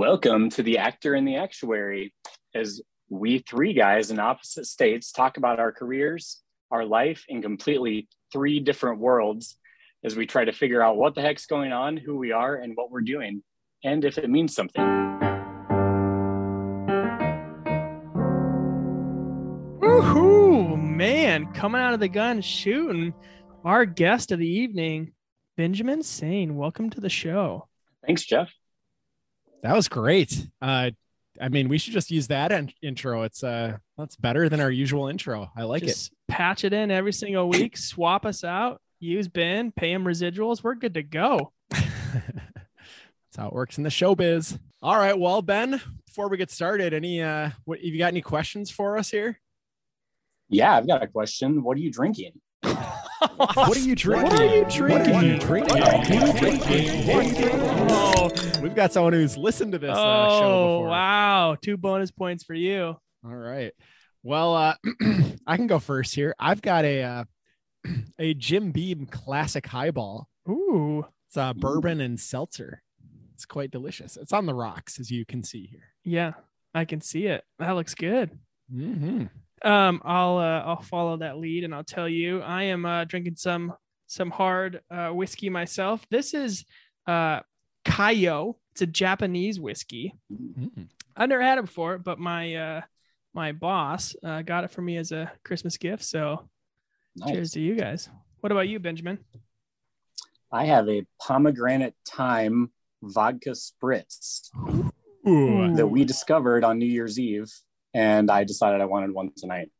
Welcome 0.00 0.48
to 0.52 0.62
the 0.62 0.78
Actor 0.78 1.12
and 1.12 1.28
the 1.28 1.36
Actuary, 1.36 2.14
as 2.54 2.80
we 3.10 3.40
three 3.40 3.74
guys 3.74 4.10
in 4.10 4.18
opposite 4.18 4.64
states 4.64 5.12
talk 5.12 5.36
about 5.36 5.60
our 5.60 5.72
careers, 5.72 6.40
our 6.70 6.86
life 6.86 7.26
in 7.28 7.42
completely 7.42 8.08
three 8.32 8.60
different 8.60 8.98
worlds 8.98 9.58
as 10.02 10.16
we 10.16 10.24
try 10.24 10.46
to 10.46 10.52
figure 10.52 10.82
out 10.82 10.96
what 10.96 11.14
the 11.14 11.20
heck's 11.20 11.44
going 11.44 11.72
on, 11.72 11.98
who 11.98 12.16
we 12.16 12.32
are, 12.32 12.56
and 12.56 12.78
what 12.78 12.90
we're 12.90 13.02
doing, 13.02 13.42
and 13.84 14.06
if 14.06 14.16
it 14.16 14.30
means 14.30 14.54
something. 14.54 14.82
Woohoo! 19.82 20.82
Man, 20.82 21.52
coming 21.52 21.82
out 21.82 21.92
of 21.92 22.00
the 22.00 22.08
gun 22.08 22.40
shooting. 22.40 23.12
Our 23.66 23.84
guest 23.84 24.32
of 24.32 24.38
the 24.38 24.48
evening, 24.48 25.12
Benjamin 25.58 26.02
Sane. 26.02 26.56
Welcome 26.56 26.88
to 26.88 27.02
the 27.02 27.10
show. 27.10 27.68
Thanks, 28.06 28.24
Jeff. 28.24 28.50
That 29.62 29.74
was 29.74 29.88
great. 29.88 30.46
Uh, 30.62 30.90
I 31.40 31.48
mean, 31.48 31.68
we 31.68 31.78
should 31.78 31.92
just 31.92 32.10
use 32.10 32.28
that 32.28 32.52
in- 32.52 32.72
intro. 32.82 33.22
It's 33.22 33.42
uh, 33.42 33.78
that's 33.96 34.16
better 34.16 34.48
than 34.48 34.60
our 34.60 34.70
usual 34.70 35.08
intro. 35.08 35.50
I 35.56 35.62
like 35.62 35.82
it. 35.82 36.10
Patch 36.28 36.64
it 36.64 36.72
in 36.72 36.90
every 36.90 37.12
single 37.12 37.48
week, 37.48 37.76
swap 37.76 38.26
us 38.26 38.44
out, 38.44 38.80
use 38.98 39.28
Ben, 39.28 39.72
pay 39.72 39.92
him 39.92 40.04
residuals. 40.04 40.62
We're 40.62 40.74
good 40.74 40.94
to 40.94 41.02
go. 41.02 41.52
that's 41.70 43.36
how 43.36 43.48
it 43.48 43.52
works 43.52 43.78
in 43.78 43.84
the 43.84 43.90
showbiz. 43.90 44.58
All 44.82 44.96
right, 44.96 45.18
well, 45.18 45.42
Ben, 45.42 45.80
before 46.06 46.28
we 46.28 46.36
get 46.36 46.50
started, 46.50 46.94
any 46.94 47.22
uh, 47.22 47.50
what 47.64 47.78
have 47.78 47.86
you 47.86 47.98
got? 47.98 48.08
Any 48.08 48.22
questions 48.22 48.70
for 48.70 48.96
us 48.98 49.10
here? 49.10 49.38
Yeah, 50.48 50.76
I've 50.76 50.86
got 50.86 51.02
a 51.02 51.06
question. 51.06 51.62
What 51.62 51.76
are 51.76 51.80
you 51.80 51.90
drinking? 51.90 52.32
What 53.54 53.76
are 53.76 53.80
you 53.80 53.94
drinking? 53.94 54.30
What 54.30 54.40
are 54.40 54.44
you 54.46 54.62
What 54.62 55.00
are 55.00 55.24
you 55.24 55.38
drinking? 55.38 57.06
drinking? 57.06 57.59
Oh, 57.92 58.30
We've 58.62 58.74
got 58.74 58.92
someone 58.92 59.12
who's 59.12 59.36
listened 59.36 59.72
to 59.72 59.78
this 59.78 59.90
uh, 59.90 60.28
show 60.38 60.44
oh 60.44 60.78
before. 60.78 60.88
wow. 60.88 61.56
Two 61.60 61.76
bonus 61.76 62.10
points 62.10 62.44
for 62.44 62.54
you. 62.54 62.96
All 63.24 63.34
right. 63.34 63.72
Well, 64.22 64.54
uh, 64.54 64.74
I 65.46 65.56
can 65.56 65.66
go 65.66 65.78
first 65.78 66.14
here. 66.14 66.34
I've 66.38 66.62
got 66.62 66.84
a 66.84 67.02
uh, 67.02 67.24
a 68.18 68.34
Jim 68.34 68.70
Beam 68.70 69.06
classic 69.06 69.66
highball. 69.66 70.28
Ooh. 70.48 71.04
It's 71.26 71.36
uh, 71.36 71.52
bourbon 71.54 72.00
and 72.00 72.18
seltzer. 72.18 72.82
It's 73.34 73.46
quite 73.46 73.70
delicious. 73.70 74.16
It's 74.16 74.32
on 74.32 74.46
the 74.46 74.54
rocks, 74.54 75.00
as 75.00 75.10
you 75.10 75.24
can 75.24 75.42
see 75.42 75.66
here. 75.66 75.94
Yeah, 76.04 76.32
I 76.74 76.84
can 76.84 77.00
see 77.00 77.26
it. 77.26 77.42
That 77.58 77.72
looks 77.72 77.94
good. 77.94 78.30
Mm-hmm. 78.72 79.24
Um, 79.68 80.02
I'll 80.04 80.38
uh, 80.38 80.62
I'll 80.64 80.82
follow 80.82 81.16
that 81.18 81.38
lead 81.38 81.64
and 81.64 81.74
I'll 81.74 81.84
tell 81.84 82.08
you 82.08 82.40
I 82.40 82.64
am 82.64 82.84
uh, 82.86 83.04
drinking 83.04 83.36
some 83.36 83.74
some 84.06 84.30
hard 84.30 84.80
uh, 84.90 85.08
whiskey 85.10 85.50
myself. 85.50 86.04
This 86.10 86.34
is 86.34 86.64
uh, 87.06 87.40
Kaiyo. 87.84 88.56
It's 88.72 88.82
a 88.82 88.86
Japanese 88.86 89.58
whiskey. 89.58 90.14
Mm-hmm. 90.32 90.82
I've 91.16 91.28
never 91.28 91.42
had 91.42 91.58
it 91.58 91.62
before, 91.66 91.98
but 91.98 92.18
my 92.18 92.54
uh, 92.54 92.80
my 93.34 93.52
boss 93.52 94.14
uh, 94.24 94.42
got 94.42 94.64
it 94.64 94.70
for 94.70 94.82
me 94.82 94.96
as 94.96 95.12
a 95.12 95.30
Christmas 95.44 95.76
gift. 95.76 96.04
So 96.04 96.48
Nice. 97.16 97.30
cheers 97.30 97.50
to 97.52 97.60
you 97.60 97.74
guys. 97.74 98.08
What 98.40 98.52
about 98.52 98.68
you, 98.68 98.78
Benjamin? 98.78 99.18
I 100.52 100.64
have 100.66 100.88
a 100.88 101.04
pomegranate 101.20 101.94
thyme 102.06 102.70
vodka 103.02 103.50
spritz 103.50 104.50
Ooh. 105.28 105.74
that 105.74 105.86
we 105.86 106.04
discovered 106.04 106.64
on 106.64 106.78
New 106.78 106.86
Year's 106.86 107.18
Eve, 107.18 107.52
and 107.94 108.30
I 108.30 108.44
decided 108.44 108.80
I 108.80 108.86
wanted 108.86 109.12
one 109.12 109.30
tonight. 109.36 109.70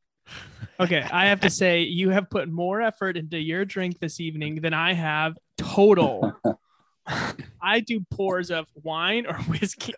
Okay, 0.78 1.02
I 1.10 1.26
have 1.26 1.40
to 1.40 1.50
say 1.50 1.82
you 1.82 2.10
have 2.10 2.30
put 2.30 2.48
more 2.48 2.80
effort 2.80 3.16
into 3.16 3.38
your 3.38 3.64
drink 3.64 3.98
this 3.98 4.20
evening 4.20 4.60
than 4.60 4.74
I 4.74 4.92
have 4.92 5.36
total. 5.58 6.32
I 7.62 7.80
do 7.80 8.00
pours 8.10 8.50
of 8.50 8.66
wine 8.74 9.26
or 9.26 9.34
whiskey 9.34 9.94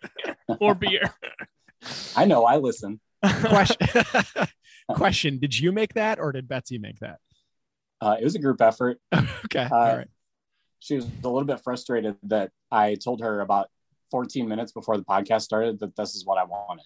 or 0.59 0.75
beer. 0.75 1.13
I 2.15 2.25
know, 2.25 2.45
I 2.45 2.57
listen. 2.57 2.99
Question. 3.45 3.87
Question: 4.93 5.39
Did 5.39 5.57
you 5.57 5.71
make 5.71 5.93
that, 5.93 6.19
or 6.19 6.31
did 6.31 6.47
Betsy 6.47 6.77
make 6.77 6.99
that? 6.99 7.19
Uh, 8.01 8.17
it 8.19 8.23
was 8.23 8.35
a 8.35 8.39
group 8.39 8.61
effort. 8.61 8.99
Okay. 9.13 9.67
Uh, 9.71 9.75
All 9.75 9.97
right. 9.97 10.07
She 10.79 10.95
was 10.95 11.05
a 11.05 11.29
little 11.29 11.45
bit 11.45 11.61
frustrated 11.63 12.17
that 12.23 12.51
I 12.69 12.95
told 12.95 13.21
her 13.21 13.39
about 13.39 13.69
14 14.11 14.47
minutes 14.47 14.73
before 14.73 14.97
the 14.97 15.03
podcast 15.03 15.43
started 15.43 15.79
that 15.79 15.95
this 15.95 16.13
is 16.13 16.25
what 16.25 16.37
I 16.37 16.43
wanted. 16.43 16.85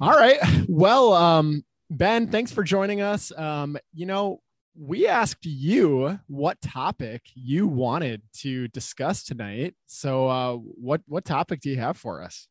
All 0.00 0.10
right. 0.10 0.38
Well, 0.68 1.12
um, 1.12 1.64
Ben, 1.88 2.26
thanks 2.26 2.50
for 2.50 2.64
joining 2.64 3.00
us. 3.00 3.30
Um, 3.36 3.76
you 3.94 4.06
know, 4.06 4.40
we 4.80 5.06
asked 5.06 5.44
you 5.44 6.18
what 6.26 6.60
topic 6.62 7.22
you 7.34 7.66
wanted 7.68 8.22
to 8.38 8.66
discuss 8.68 9.22
tonight. 9.22 9.74
So, 9.86 10.26
uh, 10.28 10.54
what 10.54 11.02
what 11.06 11.24
topic 11.24 11.60
do 11.60 11.70
you 11.70 11.76
have 11.76 11.96
for 11.98 12.22
us? 12.22 12.48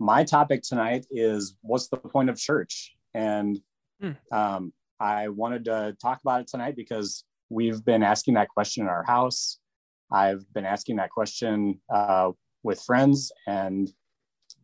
my 0.00 0.24
topic 0.24 0.62
tonight 0.62 1.06
is 1.10 1.54
what's 1.62 1.88
the 1.88 1.96
point 1.96 2.28
of 2.28 2.36
church 2.36 2.96
and 3.14 3.60
Hmm. 4.00 4.12
um, 4.32 4.72
i 5.00 5.28
wanted 5.28 5.64
to 5.66 5.96
talk 6.00 6.20
about 6.20 6.40
it 6.40 6.48
tonight 6.48 6.74
because 6.76 7.24
we've 7.48 7.84
been 7.84 8.02
asking 8.02 8.34
that 8.34 8.48
question 8.48 8.84
in 8.84 8.88
our 8.88 9.04
house 9.04 9.58
i've 10.12 10.44
been 10.52 10.64
asking 10.64 10.96
that 10.96 11.10
question 11.10 11.80
uh, 11.92 12.30
with 12.62 12.80
friends 12.82 13.30
and 13.46 13.88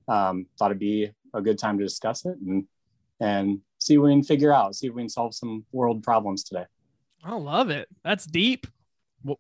um, 0.08 0.46
thought 0.58 0.70
it'd 0.70 0.78
be 0.78 1.10
a 1.32 1.40
good 1.40 1.58
time 1.58 1.78
to 1.78 1.84
discuss 1.84 2.24
it 2.24 2.36
and 2.44 2.64
and 3.20 3.60
see 3.84 3.98
what 3.98 4.06
we 4.06 4.12
can 4.12 4.22
figure 4.22 4.52
out 4.52 4.74
see 4.74 4.86
if 4.86 4.94
we 4.94 5.02
can 5.02 5.08
solve 5.08 5.34
some 5.34 5.64
world 5.72 6.02
problems 6.02 6.42
today 6.42 6.64
I 7.24 7.34
love 7.36 7.70
it. 7.70 7.88
That's 8.04 8.26
deep. 8.26 8.66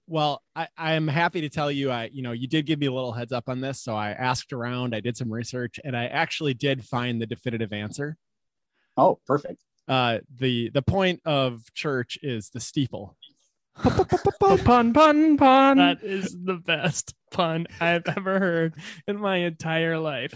Well, 0.06 0.42
I, 0.56 0.68
I'm 0.78 1.06
happy 1.06 1.42
to 1.42 1.50
tell 1.50 1.70
you, 1.70 1.90
I, 1.90 2.08
you 2.10 2.22
know, 2.22 2.32
you 2.32 2.48
did 2.48 2.64
give 2.64 2.78
me 2.78 2.86
a 2.86 2.92
little 2.92 3.12
heads 3.12 3.32
up 3.32 3.50
on 3.50 3.60
this. 3.60 3.82
So 3.82 3.94
I 3.94 4.12
asked 4.12 4.54
around, 4.54 4.94
I 4.94 5.00
did 5.00 5.16
some 5.16 5.30
research, 5.30 5.78
and 5.84 5.94
I 5.94 6.06
actually 6.06 6.54
did 6.54 6.82
find 6.82 7.20
the 7.20 7.26
definitive 7.26 7.72
answer. 7.74 8.16
oh 8.96 9.18
perfect 9.26 9.62
Uh, 9.86 10.20
the 10.38 10.70
the 10.70 10.80
point 10.80 11.20
of 11.26 11.62
church 11.74 12.18
is 12.22 12.48
the 12.48 12.60
steeple. 12.60 13.18
Pun, 13.82 14.94
pun, 14.94 15.36
pun. 15.36 15.76
That 15.76 16.02
is 16.02 16.34
the 16.42 16.54
best 16.54 17.14
pun 17.34 17.66
I've 17.80 18.04
ever 18.16 18.38
heard 18.38 18.74
in 19.06 19.18
my 19.20 19.36
entire 19.38 19.98
life. 19.98 20.32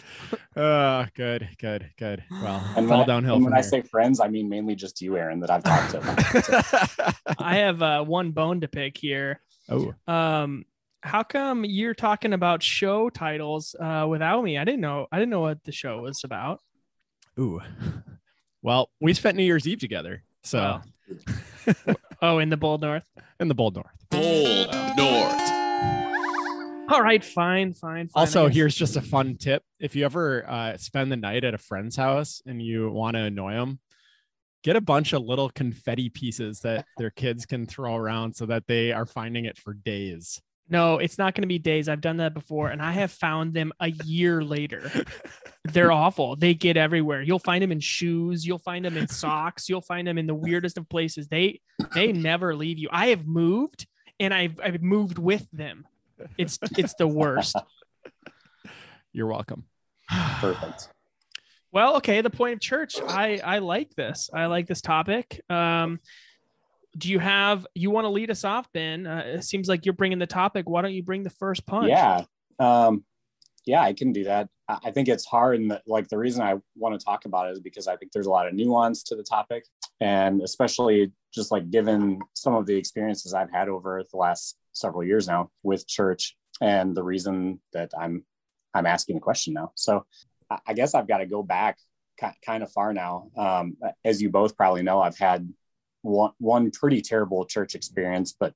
Uh, 0.54 1.06
good, 1.14 1.48
good, 1.59 1.91
good. 1.98 2.22
Well, 2.31 2.62
and 2.76 2.86
fall 2.88 2.98
when, 2.98 3.00
I, 3.00 3.06
downhill 3.06 3.34
and 3.36 3.44
from 3.44 3.53
when 3.53 3.59
i 3.59 3.62
say 3.62 3.81
friends 3.81 4.19
i 4.20 4.28
mean 4.28 4.48
mainly 4.48 4.75
just 4.75 5.00
you 5.00 5.16
aaron 5.16 5.41
that 5.41 5.50
i've 5.50 5.62
talked 5.64 5.92
to 5.92 7.14
I 7.38 7.56
have 7.56 7.81
uh, 7.81 8.04
one 8.04 8.32
bone 8.32 8.60
to 8.60 8.69
pick 8.69 8.98
here. 8.98 9.41
oh, 9.70 9.94
Um, 10.06 10.64
how 11.03 11.22
come 11.22 11.64
you're 11.64 11.94
talking 11.94 12.32
about 12.32 12.62
show 12.62 13.08
titles 13.08 13.75
uh, 13.78 14.04
without 14.08 14.42
me? 14.42 14.58
I 14.58 14.64
didn't 14.64 14.81
know. 14.81 15.06
I 15.12 15.19
didn't 15.19 15.31
know 15.31 15.41
what 15.41 15.62
the 15.64 15.70
show 15.72 16.03
was 16.03 16.25
about. 16.25 16.60
ooh. 17.38 17.60
Well, 18.60 18.91
we 19.00 19.14
spent 19.14 19.37
New 19.37 19.44
Year's 19.44 19.69
Eve 19.69 19.78
together, 19.78 20.25
so 20.42 20.58
Wow. 20.58 21.75
Oh, 22.20 22.38
in 22.41 22.48
the 22.50 22.56
Bold 22.56 22.81
North. 22.82 23.08
in 23.38 23.47
the 23.47 23.54
Bold 23.54 23.76
North. 23.76 23.94
Bold 24.10 24.75
North. 24.97 25.57
All 26.88 27.03
right, 27.03 27.22
fine, 27.22 27.75
fine. 27.75 28.09
fine 28.09 28.21
Also, 28.21 28.49
here's 28.49 28.75
just 28.75 28.97
a 28.97 29.03
fun 29.03 29.37
tip: 29.37 29.62
if 29.78 29.94
you 29.94 30.04
ever 30.04 30.49
uh, 30.49 30.76
spend 30.78 31.12
the 31.12 31.16
night 31.16 31.44
at 31.44 31.54
a 31.54 31.59
friend's 31.59 31.97
house 31.97 32.41
and 32.47 32.62
you 32.62 32.91
want 32.91 33.15
to 33.15 33.25
annoy 33.25 33.53
them, 33.53 33.78
get 34.62 34.76
a 34.76 34.81
bunch 34.81 35.12
of 35.12 35.22
little 35.22 35.50
confetti 35.50 36.09
pieces 36.09 36.60
that 36.60 36.87
their 36.97 37.10
kids 37.10 37.47
can 37.47 37.66
throw 37.66 37.94
around 37.94 38.34
so 38.34 38.47
that 38.47 38.66
they 38.66 38.93
are 38.93 39.06
finding 39.06 39.44
it 39.44 39.59
for 39.59 39.75
days. 39.75 40.41
No, 40.71 40.99
it's 40.99 41.16
not 41.16 41.34
going 41.34 41.43
to 41.43 41.49
be 41.49 41.59
days. 41.59 41.88
I've 41.88 42.03
done 42.03 42.19
that 42.19 42.34
before, 42.34 42.69
and 42.69 42.82
I 42.82 42.93
have 42.93 43.10
found 43.10 43.55
them 43.55 43.72
a 43.81 43.91
year 44.05 44.43
later. 44.43 44.91
They're 45.65 45.93
awful. 45.93 46.37
They 46.37 46.53
get 46.55 46.76
everywhere. 46.76 47.22
You'll 47.22 47.38
find 47.38 47.62
them 47.62 47.72
in 47.72 47.81
shoes. 47.81 48.47
You'll 48.47 48.59
find 48.59 48.84
them 48.84 48.97
in 48.97 49.09
socks. 49.09 49.69
You'll 49.69 49.81
find 49.81 50.06
them 50.06 50.19
in 50.19 50.26
the 50.26 50.34
weirdest 50.34 50.76
of 50.76 50.88
places. 50.88 51.28
They 51.28 51.60
they 51.94 52.12
never 52.12 52.55
leave 52.55 52.78
you. 52.78 52.88
I 52.93 53.09
have 53.09 53.26
moved, 53.26 53.87
and 54.20 54.34
I've 54.34 54.60
I've 54.62 54.82
moved 54.82 55.19
with 55.19 55.47
them. 55.53 55.87
It's 56.36 56.58
it's 56.76 56.94
the 56.94 57.06
worst. 57.06 57.56
You're 59.12 59.26
welcome. 59.26 59.64
perfect 60.40 60.88
Well, 61.72 61.96
okay. 61.96 62.20
The 62.20 62.31
point 62.31 62.54
of 62.54 62.60
church. 62.60 62.96
I 63.06 63.40
I 63.44 63.58
like 63.58 63.94
this. 63.94 64.31
I 64.32 64.46
like 64.46 64.66
this 64.66 64.81
topic. 64.81 65.40
Um, 65.50 66.00
do 66.96 67.10
you 67.10 67.19
have 67.19 67.66
you 67.75 67.90
want 67.90 68.06
to 68.06 68.08
lead 68.08 68.31
us 68.31 68.44
off, 68.44 68.72
Ben? 68.72 69.06
Uh, 69.06 69.22
it 69.26 69.44
seems 69.44 69.69
like 69.69 69.84
you're 69.84 69.93
bringing 69.93 70.19
the 70.19 70.26
topic. 70.26 70.69
Why 70.69 70.82
don't 70.82 70.94
you 70.94 71.02
bring 71.02 71.22
the 71.22 71.31
first 71.31 71.66
punch? 71.66 71.88
Yeah. 71.88 72.25
Um, 72.58 73.04
yeah, 73.66 73.82
I 73.82 73.93
can 73.93 74.12
do 74.12 74.25
that. 74.25 74.48
I 74.69 74.78
I 74.84 74.90
think 74.90 75.08
it's 75.08 75.26
hard. 75.26 75.60
And 75.60 75.70
the, 75.70 75.82
like 75.87 76.08
the 76.08 76.19
reason 76.19 76.43
I 76.43 76.56
want 76.75 76.98
to 76.98 77.04
talk 77.04 77.25
about 77.25 77.48
it 77.48 77.52
is 77.52 77.60
because 77.60 77.87
I 77.87 77.96
think 77.96 78.12
there's 78.12 78.26
a 78.26 78.31
lot 78.31 78.48
of 78.48 78.54
nuance 78.54 79.02
to 79.04 79.16
the 79.16 79.22
topic. 79.22 79.64
And 80.00 80.42
especially 80.42 81.12
just 81.34 81.50
like 81.50 81.70
given 81.70 82.20
some 82.34 82.54
of 82.54 82.66
the 82.66 82.76
experiences 82.76 83.34
I've 83.34 83.50
had 83.50 83.68
over 83.68 84.02
the 84.10 84.16
last 84.16 84.56
several 84.72 85.04
years 85.04 85.26
now 85.26 85.50
with 85.62 85.86
church 85.86 86.36
and 86.60 86.96
the 86.96 87.02
reason 87.02 87.60
that 87.72 87.90
I'm 87.98 88.24
I'm 88.74 88.86
asking 88.86 89.16
the 89.16 89.20
question 89.20 89.54
now. 89.54 89.72
So 89.74 90.06
I- 90.66 90.74
guess 90.74 90.94
I've 90.94 91.08
got 91.08 91.18
to 91.18 91.26
go 91.26 91.42
back 91.42 91.78
kind 92.44 92.62
of 92.62 92.72
far 92.72 92.92
now. 92.92 93.30
Um, 93.36 93.76
as 94.04 94.20
you 94.20 94.30
both 94.30 94.56
probably 94.56 94.82
know, 94.82 95.00
I've 95.00 95.18
had 95.18 95.48
one, 96.02 96.32
one 96.38 96.70
pretty 96.70 97.00
terrible 97.00 97.44
church 97.44 97.74
experience, 97.74 98.34
but 98.38 98.54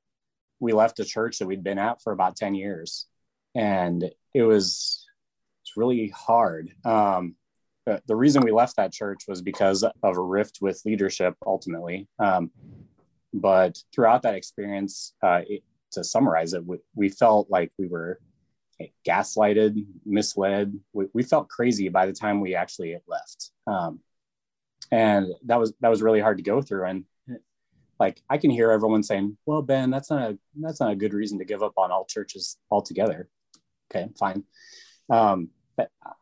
we 0.61 0.73
left 0.73 1.01
a 1.01 1.05
church 1.05 1.39
that 1.39 1.47
we'd 1.47 1.65
been 1.65 1.79
at 1.79 2.03
for 2.03 2.13
about 2.13 2.37
10 2.37 2.55
years 2.55 3.07
and 3.55 4.11
it 4.35 4.43
was 4.43 5.07
it's 5.63 5.77
really 5.77 6.09
hard. 6.09 6.73
Um, 6.85 7.37
the 7.85 8.17
reason 8.17 8.43
we 8.43 8.53
left 8.53 8.77
that 8.77 8.93
church 8.93 9.25
was 9.27 9.43
because 9.43 9.83
of 9.83 10.17
a 10.17 10.23
rift 10.23 10.59
with 10.61 10.83
leadership 10.85 11.35
ultimately. 11.45 12.09
Um, 12.19 12.51
but 13.35 13.79
throughout 13.95 14.23
that 14.23 14.35
experience, 14.35 15.15
uh, 15.23 15.41
it, 15.47 15.63
to 15.93 16.05
summarize 16.05 16.55
it, 16.55 16.65
we, 16.65 16.79
we, 16.95 17.09
felt 17.09 17.51
like 17.51 17.73
we 17.79 17.89
were 17.89 18.19
gaslighted, 19.07 19.85
misled. 20.05 20.79
We, 20.93 21.07
we, 21.13 21.23
felt 21.23 21.49
crazy 21.49 21.89
by 21.89 22.07
the 22.07 22.13
time 22.13 22.41
we 22.41 22.55
actually 22.55 22.97
left. 23.07 23.51
Um, 23.67 24.01
and 24.91 25.29
that 25.47 25.59
was, 25.59 25.73
that 25.81 25.89
was 25.89 26.03
really 26.03 26.21
hard 26.21 26.39
to 26.39 26.45
go 26.45 26.61
through. 26.61 26.85
And 26.85 27.05
like, 27.99 28.23
I 28.29 28.39
can 28.39 28.51
hear 28.51 28.71
everyone 28.71 29.03
saying, 29.03 29.37
well, 29.47 29.63
Ben, 29.63 29.91
that's 29.91 30.11
not 30.11 30.31
a, 30.31 30.39
that's 30.61 30.81
not 30.81 30.93
a 30.93 30.97
good 30.97 31.15
reason 31.15 31.39
to 31.39 31.45
give 31.45 31.63
up 31.63 31.75
on 31.77 31.91
all 31.91 32.05
churches 32.05 32.59
altogether. 32.71 33.29
Okay, 33.91 34.09
fine. 34.19 34.45
Um, 35.11 35.51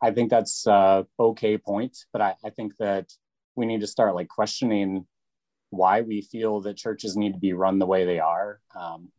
I 0.01 0.11
think 0.11 0.29
that's 0.29 0.65
a 0.65 1.05
okay 1.19 1.57
point, 1.57 2.05
but 2.13 2.21
I, 2.21 2.35
I 2.43 2.49
think 2.49 2.77
that 2.77 3.11
we 3.55 3.65
need 3.65 3.81
to 3.81 3.87
start 3.87 4.15
like 4.15 4.27
questioning 4.27 5.05
why 5.69 6.01
we 6.01 6.21
feel 6.21 6.61
that 6.61 6.77
churches 6.77 7.15
need 7.15 7.33
to 7.33 7.39
be 7.39 7.53
run 7.53 7.79
the 7.79 7.85
way 7.85 8.05
they 8.05 8.19
are. 8.19 8.59
Um, 8.75 9.09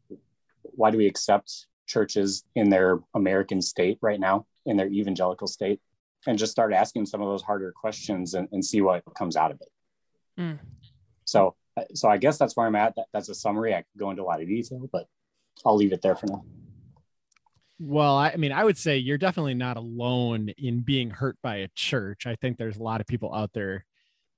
why 0.62 0.90
do 0.90 0.98
we 0.98 1.06
accept 1.06 1.66
churches 1.86 2.44
in 2.54 2.70
their 2.70 3.00
American 3.14 3.60
state 3.60 3.98
right 4.00 4.20
now, 4.20 4.46
in 4.64 4.76
their 4.76 4.88
evangelical 4.88 5.46
state, 5.46 5.80
and 6.26 6.38
just 6.38 6.52
start 6.52 6.72
asking 6.72 7.06
some 7.06 7.20
of 7.20 7.28
those 7.28 7.42
harder 7.42 7.72
questions 7.72 8.34
and, 8.34 8.48
and 8.52 8.64
see 8.64 8.80
what 8.80 9.02
comes 9.14 9.36
out 9.36 9.50
of 9.50 9.60
it. 9.60 9.68
Mm. 10.40 10.58
So, 11.24 11.56
so 11.94 12.08
I 12.08 12.16
guess 12.18 12.38
that's 12.38 12.56
where 12.56 12.66
I'm 12.66 12.76
at. 12.76 12.94
That, 12.96 13.06
that's 13.12 13.28
a 13.28 13.34
summary. 13.34 13.74
I 13.74 13.78
could 13.78 13.98
go 13.98 14.10
into 14.10 14.22
a 14.22 14.24
lot 14.24 14.40
of 14.40 14.48
detail, 14.48 14.88
but 14.92 15.06
I'll 15.64 15.76
leave 15.76 15.92
it 15.92 16.02
there 16.02 16.16
for 16.16 16.26
now. 16.26 16.44
Well, 17.84 18.16
I, 18.16 18.30
I 18.30 18.36
mean, 18.36 18.52
I 18.52 18.62
would 18.62 18.78
say 18.78 18.98
you're 18.98 19.18
definitely 19.18 19.54
not 19.54 19.76
alone 19.76 20.50
in 20.56 20.82
being 20.82 21.10
hurt 21.10 21.36
by 21.42 21.56
a 21.56 21.68
church. 21.74 22.28
I 22.28 22.36
think 22.36 22.56
there's 22.56 22.76
a 22.76 22.82
lot 22.82 23.00
of 23.00 23.08
people 23.08 23.34
out 23.34 23.52
there 23.54 23.84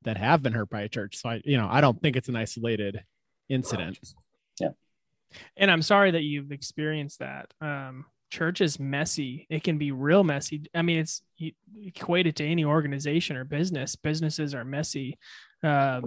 that 0.04 0.16
have 0.16 0.42
been 0.42 0.54
hurt 0.54 0.70
by 0.70 0.80
a 0.80 0.88
church. 0.88 1.18
So 1.18 1.28
I, 1.28 1.42
you 1.44 1.58
know, 1.58 1.68
I 1.70 1.82
don't 1.82 2.00
think 2.00 2.16
it's 2.16 2.30
an 2.30 2.36
isolated 2.36 3.04
incident. 3.50 3.98
Yeah. 4.58 4.70
And 5.58 5.70
I'm 5.70 5.82
sorry 5.82 6.12
that 6.12 6.22
you've 6.22 6.52
experienced 6.52 7.18
that. 7.18 7.52
Um, 7.60 8.06
church 8.30 8.62
is 8.62 8.80
messy. 8.80 9.46
It 9.50 9.62
can 9.62 9.76
be 9.76 9.92
real 9.92 10.24
messy. 10.24 10.62
I 10.74 10.80
mean, 10.80 11.00
it's 11.00 11.20
you 11.36 11.52
equate 11.76 12.26
it 12.26 12.36
to 12.36 12.46
any 12.46 12.64
organization 12.64 13.36
or 13.36 13.44
business. 13.44 13.94
Businesses 13.94 14.54
are 14.54 14.64
messy. 14.64 15.18
Um, 15.62 16.04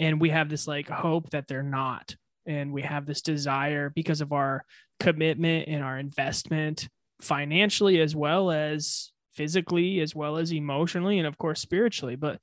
and 0.00 0.20
we 0.20 0.30
have 0.30 0.48
this 0.48 0.66
like 0.66 0.88
hope 0.88 1.30
that 1.30 1.46
they're 1.46 1.62
not 1.62 2.16
and 2.46 2.72
we 2.72 2.82
have 2.82 3.06
this 3.06 3.22
desire 3.22 3.90
because 3.90 4.20
of 4.20 4.32
our 4.32 4.64
commitment 5.00 5.68
and 5.68 5.82
our 5.82 5.98
investment 5.98 6.88
financially 7.20 8.00
as 8.00 8.14
well 8.14 8.50
as 8.50 9.12
physically 9.34 10.00
as 10.00 10.14
well 10.14 10.36
as 10.36 10.52
emotionally 10.52 11.18
and 11.18 11.26
of 11.26 11.38
course 11.38 11.60
spiritually. 11.60 12.16
But 12.16 12.40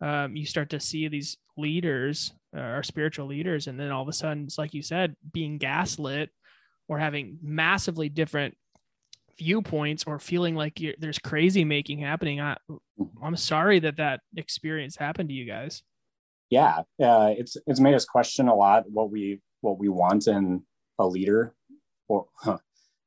um, 0.00 0.36
you 0.36 0.46
start 0.46 0.70
to 0.70 0.80
see 0.80 1.08
these 1.08 1.36
leaders 1.56 2.32
uh, 2.56 2.60
our 2.60 2.82
spiritual 2.82 3.26
leaders 3.26 3.66
and 3.66 3.80
then 3.80 3.90
all 3.90 4.02
of 4.02 4.08
a 4.08 4.12
sudden 4.12 4.44
it's 4.44 4.58
like 4.58 4.74
you 4.74 4.82
said 4.82 5.16
being 5.32 5.58
gaslit 5.58 6.30
or 6.88 6.98
having 6.98 7.38
massively 7.42 8.08
different 8.08 8.54
viewpoints 9.38 10.04
or 10.06 10.18
feeling 10.18 10.54
like 10.54 10.80
there's 10.98 11.18
crazy 11.18 11.64
making 11.64 11.98
happening. 11.98 12.40
I, 12.40 12.56
i'm 13.22 13.36
sorry 13.36 13.78
that 13.80 13.96
that 13.98 14.20
experience 14.36 14.96
happened 14.96 15.28
to 15.28 15.34
you 15.34 15.46
guys. 15.46 15.82
Yeah 16.50 16.80
uh, 17.02 17.34
it's 17.36 17.56
it's 17.66 17.80
made 17.80 17.94
us 17.94 18.04
question 18.04 18.48
a 18.48 18.54
lot 18.54 18.84
what 18.90 19.10
we 19.10 19.40
what 19.60 19.78
we 19.78 19.88
want 19.88 20.26
in 20.28 20.62
a 20.98 21.06
leader 21.06 21.54
or 22.08 22.26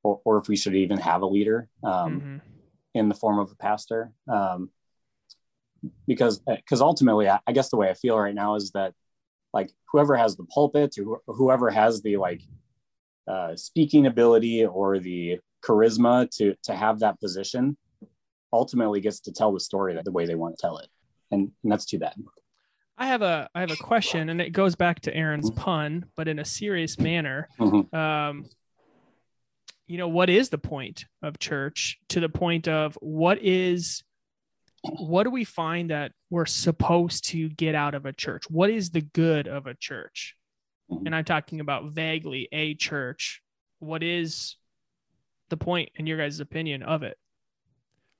or, 0.03 0.21
or 0.23 0.37
if 0.37 0.47
we 0.47 0.55
should 0.55 0.75
even 0.75 0.97
have 0.97 1.21
a 1.21 1.27
leader 1.27 1.67
um, 1.83 1.91
mm-hmm. 1.91 2.37
in 2.93 3.09
the 3.09 3.15
form 3.15 3.39
of 3.39 3.51
a 3.51 3.55
pastor 3.55 4.11
um, 4.27 4.69
because 6.07 6.39
because 6.39 6.81
ultimately 6.81 7.27
I, 7.29 7.39
I, 7.47 7.51
guess 7.51 7.69
the 7.69 7.77
way 7.77 7.89
i 7.89 7.93
feel 7.93 8.17
right 8.17 8.35
now 8.35 8.55
is 8.55 8.71
that 8.71 8.93
like 9.53 9.71
whoever 9.91 10.15
has 10.15 10.35
the 10.35 10.45
pulpit 10.45 10.95
or 11.05 11.21
whoever 11.27 11.69
has 11.69 12.01
the 12.01 12.17
like 12.17 12.41
uh, 13.27 13.55
speaking 13.55 14.07
ability 14.07 14.65
or 14.65 14.99
the 14.99 15.39
charisma 15.63 16.29
to 16.37 16.55
to 16.63 16.75
have 16.75 16.99
that 16.99 17.19
position 17.19 17.77
ultimately 18.51 18.99
gets 18.99 19.19
to 19.21 19.31
tell 19.31 19.53
the 19.53 19.59
story 19.59 19.93
that 19.93 20.03
the 20.03 20.11
way 20.11 20.25
they 20.25 20.35
want 20.35 20.57
to 20.57 20.61
tell 20.61 20.77
it 20.77 20.87
and, 21.31 21.51
and 21.63 21.71
that's 21.71 21.85
too 21.85 21.99
bad 21.99 22.13
I 22.97 23.05
have 23.07 23.21
a 23.21 23.49
I 23.55 23.61
have 23.61 23.71
a 23.71 23.77
question, 23.77 24.27
and 24.27 24.41
it 24.41 24.49
goes 24.49 24.75
back 24.75 24.99
to 25.01 25.15
Aaron's 25.15 25.49
mm-hmm. 25.49 25.61
pun, 25.61 26.05
but 26.17 26.27
in 26.27 26.37
a 26.37 26.43
serious 26.43 26.99
manner. 26.99 27.47
Mm-hmm. 27.57 27.95
Um, 27.95 28.43
you 29.89 29.97
know, 29.97 30.07
what 30.07 30.29
is 30.29 30.49
the 30.49 30.59
point 30.59 31.05
of 31.23 31.39
church? 31.39 31.97
To 32.09 32.19
the 32.19 32.29
point 32.29 32.67
of 32.67 32.95
what 33.01 33.39
is 33.41 34.03
what 34.81 35.23
do 35.23 35.31
we 35.31 35.43
find 35.43 35.89
that 35.89 36.13
we're 36.29 36.45
supposed 36.45 37.25
to 37.29 37.49
get 37.49 37.73
out 37.73 37.95
of 37.95 38.05
a 38.05 38.13
church? 38.13 38.43
What 38.49 38.69
is 38.69 38.91
the 38.91 39.01
good 39.01 39.47
of 39.47 39.65
a 39.65 39.73
church? 39.73 40.35
Mm-hmm. 40.89 41.07
And 41.07 41.15
I'm 41.15 41.25
talking 41.25 41.59
about 41.59 41.91
vaguely 41.91 42.47
a 42.51 42.75
church. 42.75 43.41
What 43.79 44.03
is 44.03 44.55
the 45.49 45.57
point, 45.57 45.89
in 45.95 46.05
your 46.05 46.19
guys' 46.19 46.39
opinion, 46.39 46.83
of 46.83 47.01
it? 47.01 47.17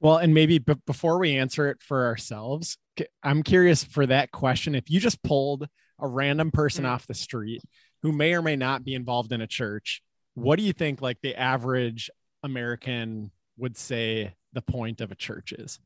Well, 0.01 0.17
and 0.17 0.33
maybe 0.33 0.57
b- 0.57 0.73
before 0.87 1.19
we 1.19 1.37
answer 1.37 1.69
it 1.69 1.83
for 1.83 2.07
ourselves, 2.07 2.77
I'm 3.21 3.43
curious 3.43 3.83
for 3.83 4.07
that 4.07 4.31
question. 4.31 4.73
If 4.73 4.89
you 4.89 4.99
just 4.99 5.21
pulled 5.23 5.67
a 5.99 6.07
random 6.07 6.49
person 6.49 6.83
mm-hmm. 6.83 6.93
off 6.93 7.07
the 7.07 7.13
street 7.13 7.61
who 8.01 8.11
may 8.11 8.33
or 8.33 8.41
may 8.41 8.55
not 8.55 8.83
be 8.83 8.95
involved 8.95 9.31
in 9.31 9.39
a 9.39 9.47
church, 9.47 10.01
what 10.39 10.59
do 10.59 10.65
you 10.65 10.73
think 10.73 11.01
like 11.01 11.21
the 11.21 11.35
average 11.35 12.09
American 12.43 13.31
would 13.57 13.77
say 13.77 14.35
the 14.53 14.61
point 14.61 15.01
of 15.01 15.11
a 15.11 15.15
church 15.15 15.51
is? 15.53 15.79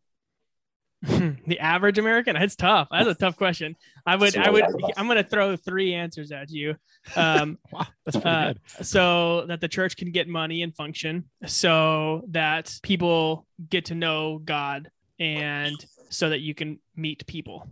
the 1.47 1.59
average 1.59 1.97
American? 1.97 2.37
It's 2.37 2.55
tough. 2.55 2.87
That's 2.89 3.09
a 3.09 3.13
tough 3.13 3.35
question. 3.35 3.75
I 4.05 4.15
would, 4.15 4.37
I 4.37 4.49
would, 4.49 4.63
I'm 4.95 5.05
going 5.07 5.21
to 5.21 5.29
throw 5.29 5.57
three 5.57 5.93
answers 5.93 6.31
at 6.31 6.49
you. 6.49 6.75
Um, 7.17 7.59
wow, 7.71 7.85
that's 8.05 8.15
pretty 8.15 8.29
uh, 8.29 8.53
good. 8.53 8.85
So 8.85 9.45
that 9.47 9.59
the 9.59 9.67
church 9.67 9.97
can 9.97 10.11
get 10.11 10.29
money 10.29 10.61
and 10.61 10.73
function, 10.73 11.25
so 11.45 12.23
that 12.29 12.79
people 12.83 13.45
get 13.69 13.85
to 13.85 13.95
know 13.95 14.39
God, 14.45 14.89
and 15.19 15.75
so 16.09 16.29
that 16.29 16.39
you 16.39 16.55
can 16.55 16.79
meet 16.95 17.27
people. 17.27 17.67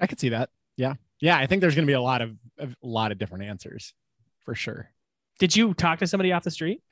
I 0.00 0.08
could 0.08 0.18
see 0.18 0.30
that. 0.30 0.50
Yeah, 0.76 0.94
yeah. 1.20 1.38
I 1.38 1.46
think 1.46 1.60
there's 1.60 1.76
going 1.76 1.86
to 1.86 1.90
be 1.90 1.94
a 1.94 2.02
lot 2.02 2.20
of 2.20 2.36
a 2.58 2.68
lot 2.82 3.12
of 3.12 3.18
different 3.18 3.44
answers, 3.44 3.94
for 4.44 4.56
sure. 4.56 4.90
Did 5.40 5.56
you 5.56 5.74
talk 5.74 5.98
to 5.98 6.06
somebody 6.06 6.32
off 6.32 6.44
the 6.44 6.50
street? 6.50 6.82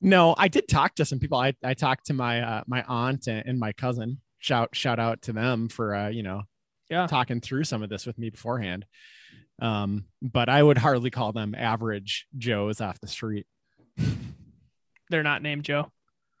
No, 0.00 0.34
I 0.36 0.48
did 0.48 0.66
talk 0.66 0.94
to 0.96 1.04
some 1.04 1.18
people. 1.18 1.38
I, 1.38 1.52
I 1.62 1.74
talked 1.74 2.06
to 2.06 2.14
my 2.14 2.40
uh, 2.40 2.62
my 2.66 2.82
aunt 2.88 3.28
and, 3.28 3.46
and 3.46 3.60
my 3.60 3.72
cousin 3.72 4.20
shout 4.38 4.70
shout 4.72 4.98
out 4.98 5.22
to 5.22 5.32
them 5.34 5.68
for 5.68 5.94
uh, 5.94 6.08
you 6.08 6.22
know 6.22 6.42
yeah 6.88 7.06
talking 7.06 7.42
through 7.42 7.64
some 7.64 7.82
of 7.82 7.90
this 7.90 8.06
with 8.06 8.18
me 8.18 8.30
beforehand. 8.30 8.86
Um, 9.60 10.06
but 10.22 10.48
I 10.48 10.62
would 10.62 10.78
hardly 10.78 11.10
call 11.10 11.32
them 11.32 11.54
average 11.54 12.26
Joes 12.38 12.80
off 12.80 12.98
the 12.98 13.06
street. 13.06 13.46
They're 15.10 15.22
not 15.22 15.42
named 15.42 15.64
Joe. 15.64 15.92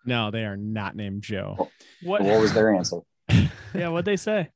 No, 0.06 0.30
they 0.30 0.46
are 0.46 0.56
not 0.56 0.96
named 0.96 1.22
Joe. 1.22 1.68
What 2.02 2.22
what 2.22 2.40
was 2.40 2.54
their 2.54 2.74
answer? 2.74 3.00
yeah, 3.28 3.88
what'd 3.88 4.06
they 4.06 4.16
say? 4.16 4.48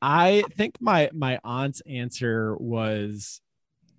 I 0.00 0.44
think 0.56 0.76
my 0.80 1.10
my 1.12 1.40
aunt's 1.42 1.82
answer 1.84 2.56
was 2.56 3.40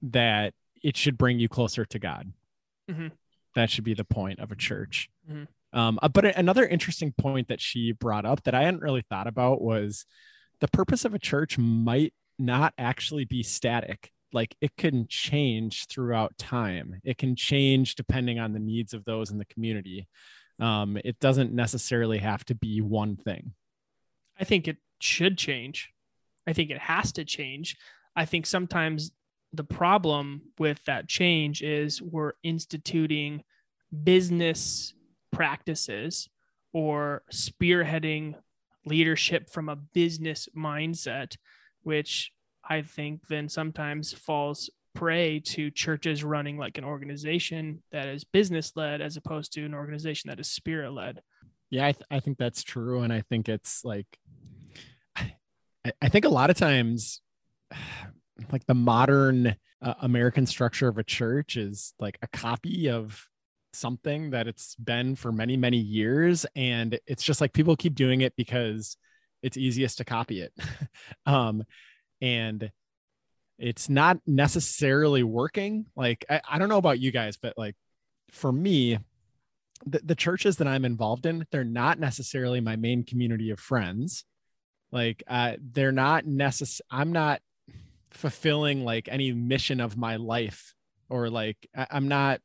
that 0.03 0.53
it 0.83 0.97
should 0.97 1.17
bring 1.17 1.39
you 1.39 1.47
closer 1.47 1.85
to 1.85 1.99
God. 1.99 2.31
Mm-hmm. 2.89 3.07
That 3.55 3.69
should 3.69 3.83
be 3.83 3.93
the 3.93 4.05
point 4.05 4.39
of 4.39 4.51
a 4.51 4.55
church. 4.55 5.09
Mm-hmm. 5.29 5.43
Um, 5.77 5.99
uh, 6.01 6.09
but 6.09 6.25
another 6.37 6.65
interesting 6.65 7.13
point 7.17 7.47
that 7.47 7.61
she 7.61 7.91
brought 7.91 8.25
up 8.25 8.43
that 8.43 8.55
I 8.55 8.63
hadn't 8.63 8.81
really 8.81 9.03
thought 9.09 9.27
about 9.27 9.61
was 9.61 10.05
the 10.59 10.67
purpose 10.67 11.05
of 11.05 11.13
a 11.13 11.19
church 11.19 11.57
might 11.57 12.13
not 12.37 12.73
actually 12.77 13.25
be 13.25 13.43
static. 13.43 14.11
Like 14.33 14.55
it 14.61 14.75
can 14.77 15.07
change 15.07 15.87
throughout 15.87 16.37
time. 16.37 17.01
It 17.03 17.17
can 17.17 17.35
change 17.35 17.95
depending 17.95 18.39
on 18.39 18.53
the 18.53 18.59
needs 18.59 18.93
of 18.93 19.05
those 19.05 19.31
in 19.31 19.37
the 19.37 19.45
community. 19.45 20.07
Um, 20.59 20.97
it 21.03 21.19
doesn't 21.19 21.53
necessarily 21.53 22.19
have 22.19 22.45
to 22.45 22.55
be 22.55 22.81
one 22.81 23.15
thing. 23.15 23.53
I 24.39 24.43
think 24.43 24.67
it 24.67 24.77
should 24.99 25.37
change. 25.37 25.91
I 26.47 26.53
think 26.53 26.69
it 26.69 26.79
has 26.79 27.11
to 27.13 27.25
change. 27.25 27.77
I 28.15 28.25
think 28.25 28.45
sometimes 28.45 29.11
the 29.53 29.63
problem 29.63 30.41
with 30.57 30.83
that 30.85 31.07
change 31.07 31.61
is 31.61 32.01
we're 32.01 32.33
instituting 32.43 33.43
business 34.03 34.93
practices 35.31 36.29
or 36.73 37.23
spearheading 37.31 38.35
leadership 38.85 39.49
from 39.49 39.69
a 39.69 39.75
business 39.75 40.47
mindset, 40.55 41.35
which 41.83 42.31
I 42.67 42.81
think 42.81 43.27
then 43.27 43.49
sometimes 43.49 44.13
falls 44.13 44.69
prey 44.93 45.39
to 45.39 45.71
churches 45.71 46.23
running 46.23 46.57
like 46.57 46.77
an 46.77 46.83
organization 46.83 47.81
that 47.91 48.07
is 48.07 48.23
business 48.23 48.73
led 48.75 49.01
as 49.01 49.17
opposed 49.17 49.53
to 49.53 49.65
an 49.65 49.73
organization 49.73 50.29
that 50.29 50.39
is 50.39 50.49
spirit 50.49 50.91
led. 50.91 51.21
Yeah, 51.69 51.87
I, 51.87 51.91
th- 51.93 52.05
I 52.11 52.19
think 52.19 52.37
that's 52.37 52.63
true. 52.63 53.01
And 53.01 53.13
I 53.13 53.21
think 53.21 53.47
it's 53.47 53.83
like, 53.85 54.07
I, 55.15 55.33
I 56.01 56.09
think 56.09 56.25
a 56.25 56.29
lot 56.29 56.49
of 56.49 56.57
times, 56.57 57.21
like 58.51 58.65
the 58.65 58.73
modern 58.73 59.55
uh, 59.81 59.93
American 60.01 60.45
structure 60.45 60.87
of 60.87 60.97
a 60.97 61.03
church 61.03 61.57
is 61.57 61.93
like 61.99 62.17
a 62.21 62.27
copy 62.27 62.89
of 62.89 63.27
something 63.73 64.31
that 64.31 64.47
it's 64.47 64.75
been 64.75 65.15
for 65.15 65.31
many, 65.31 65.57
many 65.57 65.77
years. 65.77 66.45
And 66.55 66.99
it's 67.07 67.23
just 67.23 67.41
like 67.41 67.53
people 67.53 67.75
keep 67.75 67.95
doing 67.95 68.21
it 68.21 68.35
because 68.35 68.97
it's 69.41 69.57
easiest 69.57 69.97
to 69.97 70.05
copy 70.05 70.41
it. 70.41 70.53
um, 71.25 71.63
and 72.21 72.71
it's 73.57 73.89
not 73.89 74.19
necessarily 74.27 75.23
working. 75.23 75.85
Like, 75.95 76.25
I, 76.29 76.41
I 76.49 76.59
don't 76.59 76.69
know 76.69 76.77
about 76.77 76.99
you 76.99 77.11
guys, 77.11 77.37
but 77.37 77.57
like 77.57 77.75
for 78.31 78.51
me, 78.51 78.97
the, 79.85 79.99
the 80.03 80.15
churches 80.15 80.57
that 80.57 80.67
I'm 80.67 80.85
involved 80.85 81.25
in, 81.25 81.45
they're 81.51 81.63
not 81.63 81.99
necessarily 81.99 82.61
my 82.61 82.75
main 82.75 83.03
community 83.03 83.49
of 83.49 83.59
friends. 83.59 84.25
Like, 84.91 85.23
uh, 85.27 85.53
they're 85.59 85.91
not 85.91 86.25
necessary. 86.25 86.85
I'm 86.91 87.11
not 87.11 87.41
fulfilling 88.11 88.83
like 88.83 89.07
any 89.09 89.31
mission 89.31 89.79
of 89.79 89.97
my 89.97 90.15
life 90.17 90.73
or 91.09 91.29
like 91.29 91.57
I'm 91.75 92.07
not 92.07 92.41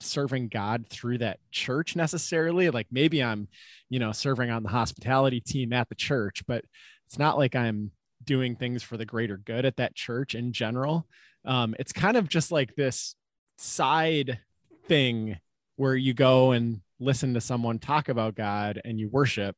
serving 0.00 0.48
God 0.48 0.86
through 0.88 1.18
that 1.18 1.38
church 1.50 1.96
necessarily. 1.96 2.70
Like 2.70 2.88
maybe 2.90 3.22
I'm, 3.22 3.48
you 3.88 3.98
know, 3.98 4.12
serving 4.12 4.50
on 4.50 4.62
the 4.62 4.68
hospitality 4.68 5.40
team 5.40 5.72
at 5.72 5.88
the 5.88 5.94
church, 5.94 6.44
but 6.46 6.64
it's 7.06 7.18
not 7.18 7.38
like 7.38 7.54
I'm 7.54 7.92
doing 8.24 8.56
things 8.56 8.82
for 8.82 8.96
the 8.96 9.04
greater 9.04 9.36
good 9.36 9.64
at 9.64 9.76
that 9.76 9.94
church 9.94 10.34
in 10.34 10.52
general. 10.52 11.06
Um, 11.44 11.74
it's 11.78 11.92
kind 11.92 12.16
of 12.16 12.28
just 12.28 12.50
like 12.50 12.74
this 12.74 13.14
side 13.56 14.40
thing 14.86 15.38
where 15.76 15.94
you 15.94 16.14
go 16.14 16.52
and 16.52 16.80
listen 16.98 17.34
to 17.34 17.40
someone 17.40 17.78
talk 17.78 18.08
about 18.08 18.34
God 18.34 18.80
and 18.84 18.98
you 18.98 19.08
worship, 19.08 19.56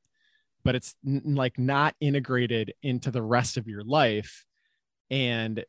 but 0.64 0.74
it's 0.74 0.94
n- 1.06 1.22
like 1.24 1.58
not 1.58 1.94
integrated 2.00 2.74
into 2.82 3.10
the 3.10 3.22
rest 3.22 3.56
of 3.56 3.66
your 3.66 3.82
life. 3.82 4.44
And 5.10 5.64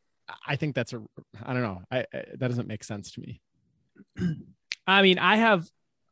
I 0.46 0.56
think 0.56 0.74
that's 0.74 0.92
a, 0.92 1.02
I 1.42 1.52
don't 1.52 1.62
know, 1.62 1.82
I, 1.90 2.00
I 2.00 2.24
that 2.34 2.48
doesn't 2.48 2.68
make 2.68 2.84
sense 2.84 3.12
to 3.12 3.20
me. 3.20 3.40
I 4.86 5.02
mean, 5.02 5.18
I 5.18 5.36
have 5.36 5.66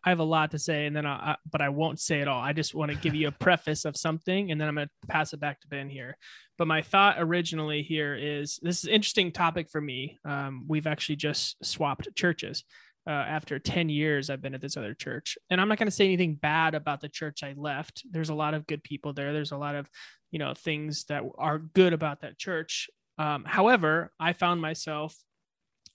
I 0.04 0.10
have 0.10 0.20
a 0.20 0.24
lot 0.24 0.52
to 0.52 0.58
say, 0.58 0.86
and 0.86 0.94
then 0.94 1.06
I, 1.06 1.32
I 1.32 1.36
but 1.50 1.60
I 1.60 1.68
won't 1.68 2.00
say 2.00 2.20
it 2.20 2.28
all. 2.28 2.40
I 2.40 2.52
just 2.52 2.74
want 2.74 2.90
to 2.90 2.96
give 2.96 3.14
you 3.14 3.28
a 3.28 3.32
preface 3.32 3.84
of 3.84 3.96
something, 3.96 4.50
and 4.50 4.60
then 4.60 4.68
I'm 4.68 4.76
going 4.76 4.88
to 4.88 5.08
pass 5.08 5.32
it 5.32 5.40
back 5.40 5.60
to 5.60 5.68
Ben 5.68 5.88
here. 5.88 6.16
But 6.56 6.68
my 6.68 6.82
thought 6.82 7.16
originally 7.18 7.82
here 7.82 8.14
is 8.14 8.58
this 8.62 8.84
is 8.84 8.88
interesting 8.88 9.32
topic 9.32 9.68
for 9.68 9.80
me. 9.80 10.18
Um, 10.24 10.64
we've 10.68 10.86
actually 10.86 11.16
just 11.16 11.62
swapped 11.64 12.08
churches. 12.14 12.64
Uh, 13.06 13.10
after 13.10 13.58
10 13.58 13.88
years, 13.88 14.28
I've 14.28 14.42
been 14.42 14.54
at 14.54 14.60
this 14.60 14.76
other 14.76 14.92
church. 14.92 15.38
And 15.48 15.62
I'm 15.62 15.68
not 15.68 15.78
going 15.78 15.86
to 15.86 15.94
say 15.94 16.04
anything 16.04 16.34
bad 16.34 16.74
about 16.74 17.00
the 17.00 17.08
church 17.08 17.42
I 17.42 17.54
left. 17.56 18.02
There's 18.10 18.28
a 18.28 18.34
lot 18.34 18.52
of 18.52 18.66
good 18.66 18.82
people 18.82 19.14
there. 19.14 19.32
There's 19.32 19.52
a 19.52 19.56
lot 19.56 19.76
of, 19.76 19.88
you 20.30 20.38
know, 20.38 20.52
things 20.52 21.04
that 21.04 21.22
are 21.38 21.58
good 21.58 21.94
about 21.94 22.20
that 22.20 22.36
church. 22.36 22.90
Um, 23.18 23.44
however, 23.44 24.12
I 24.18 24.32
found 24.32 24.60
myself 24.60 25.16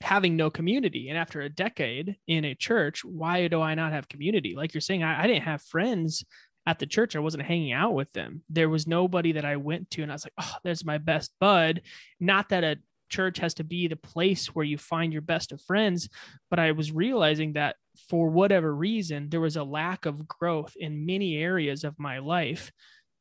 having 0.02 0.36
no 0.36 0.50
community. 0.50 1.10
And 1.10 1.18
after 1.18 1.42
a 1.42 1.50
decade 1.50 2.18
in 2.28 2.44
a 2.44 2.56
church, 2.56 3.06
why 3.06 3.48
do 3.48 3.62
I 3.62 3.74
not 3.74 3.94
have 3.94 4.10
community? 4.10 4.54
Like 4.56 4.74
you're 4.74 4.82
saying, 4.82 5.02
I, 5.02 5.24
I, 5.24 5.28
didn't 5.28 5.44
have 5.44 5.62
friends 5.62 6.26
at 6.66 6.80
the 6.80 6.86
church. 6.86 7.16
I 7.16 7.20
wasn't 7.20 7.44
hanging 7.44 7.72
out 7.72 7.94
with 7.94 8.12
them. 8.12 8.44
There 8.50 8.70
was 8.70 8.86
nobody 8.86 9.32
that 9.34 9.46
I 9.46 9.56
went 9.56 9.90
to 9.92 10.04
and 10.04 10.12
I 10.12 10.16
was 10.16 10.26
like, 10.26 10.34
oh, 10.38 10.56
there's 10.64 10.84
my 10.84 10.98
best 10.98 11.32
bud. 11.40 11.82
Not 12.20 12.50
that 12.50 12.66
a 12.66 12.80
church 13.10 13.38
has 13.40 13.54
to 13.56 13.64
be 13.64 13.88
the 13.88 13.96
place 13.96 14.48
where 14.48 14.66
you 14.66 14.78
find 14.78 15.14
your 15.14 15.22
best 15.22 15.52
of 15.54 15.62
friends, 15.62 16.10
but 16.50 16.60
I 16.60 16.72
was 16.72 16.92
realizing 16.92 17.54
that 17.54 17.78
for 18.10 18.30
whatever 18.30 18.76
reason, 18.76 19.30
there 19.30 19.40
was 19.40 19.56
a 19.56 19.64
lack 19.64 20.06
of 20.06 20.28
growth 20.28 20.74
in 20.78 21.06
many 21.06 21.38
areas 21.38 21.84
of 21.84 22.00
my 22.00 22.20
life. 22.20 22.72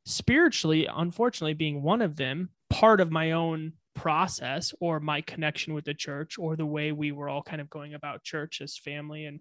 Spiritually, 0.05 0.89
unfortunately, 0.93 1.55
being 1.55 1.83
one 1.83 2.03
of 2.03 2.17
them, 2.17 2.49
part 2.71 3.01
of 3.01 3.13
my 3.13 3.33
own 3.33 3.75
process 3.95 4.73
or 4.81 5.01
my 5.01 5.21
connection 5.21 5.75
with 5.75 5.85
the 5.85 5.95
church 5.95 6.39
or 6.39 6.57
the 6.57 6.67
way 6.67 6.93
we 6.93 7.13
were 7.13 7.29
all 7.29 7.43
kind 7.43 7.61
of 7.61 7.69
going 7.69 7.95
about 7.95 8.23
church 8.23 8.61
as 8.61 8.79
family 8.79 9.27
and 9.27 9.41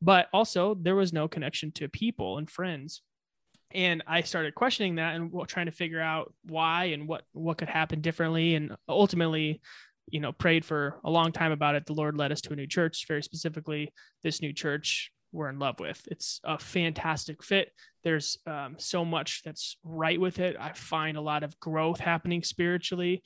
but 0.00 0.28
also 0.32 0.74
there 0.74 0.96
was 0.96 1.12
no 1.12 1.28
connection 1.28 1.70
to 1.70 1.88
people 1.88 2.38
and 2.38 2.50
friends 2.50 3.02
and 3.72 4.02
i 4.06 4.22
started 4.22 4.54
questioning 4.54 4.96
that 4.96 5.14
and 5.16 5.32
trying 5.48 5.66
to 5.66 5.72
figure 5.72 6.00
out 6.00 6.32
why 6.44 6.84
and 6.84 7.06
what 7.06 7.22
what 7.32 7.58
could 7.58 7.68
happen 7.68 8.00
differently 8.00 8.54
and 8.54 8.74
ultimately 8.88 9.60
you 10.08 10.20
know 10.20 10.32
prayed 10.32 10.64
for 10.64 10.98
a 11.04 11.10
long 11.10 11.30
time 11.30 11.52
about 11.52 11.74
it 11.74 11.84
the 11.86 11.92
lord 11.92 12.16
led 12.16 12.32
us 12.32 12.40
to 12.40 12.52
a 12.52 12.56
new 12.56 12.66
church 12.66 13.04
very 13.06 13.22
specifically 13.22 13.92
this 14.22 14.40
new 14.40 14.52
church 14.52 15.12
we're 15.32 15.48
in 15.48 15.58
love 15.58 15.78
with. 15.78 16.06
It's 16.10 16.40
a 16.44 16.58
fantastic 16.58 17.42
fit. 17.42 17.70
There's 18.02 18.38
um, 18.46 18.74
so 18.78 19.04
much 19.04 19.42
that's 19.44 19.76
right 19.84 20.20
with 20.20 20.38
it. 20.38 20.56
I 20.58 20.72
find 20.72 21.16
a 21.16 21.20
lot 21.20 21.42
of 21.42 21.58
growth 21.60 22.00
happening 22.00 22.42
spiritually 22.42 23.22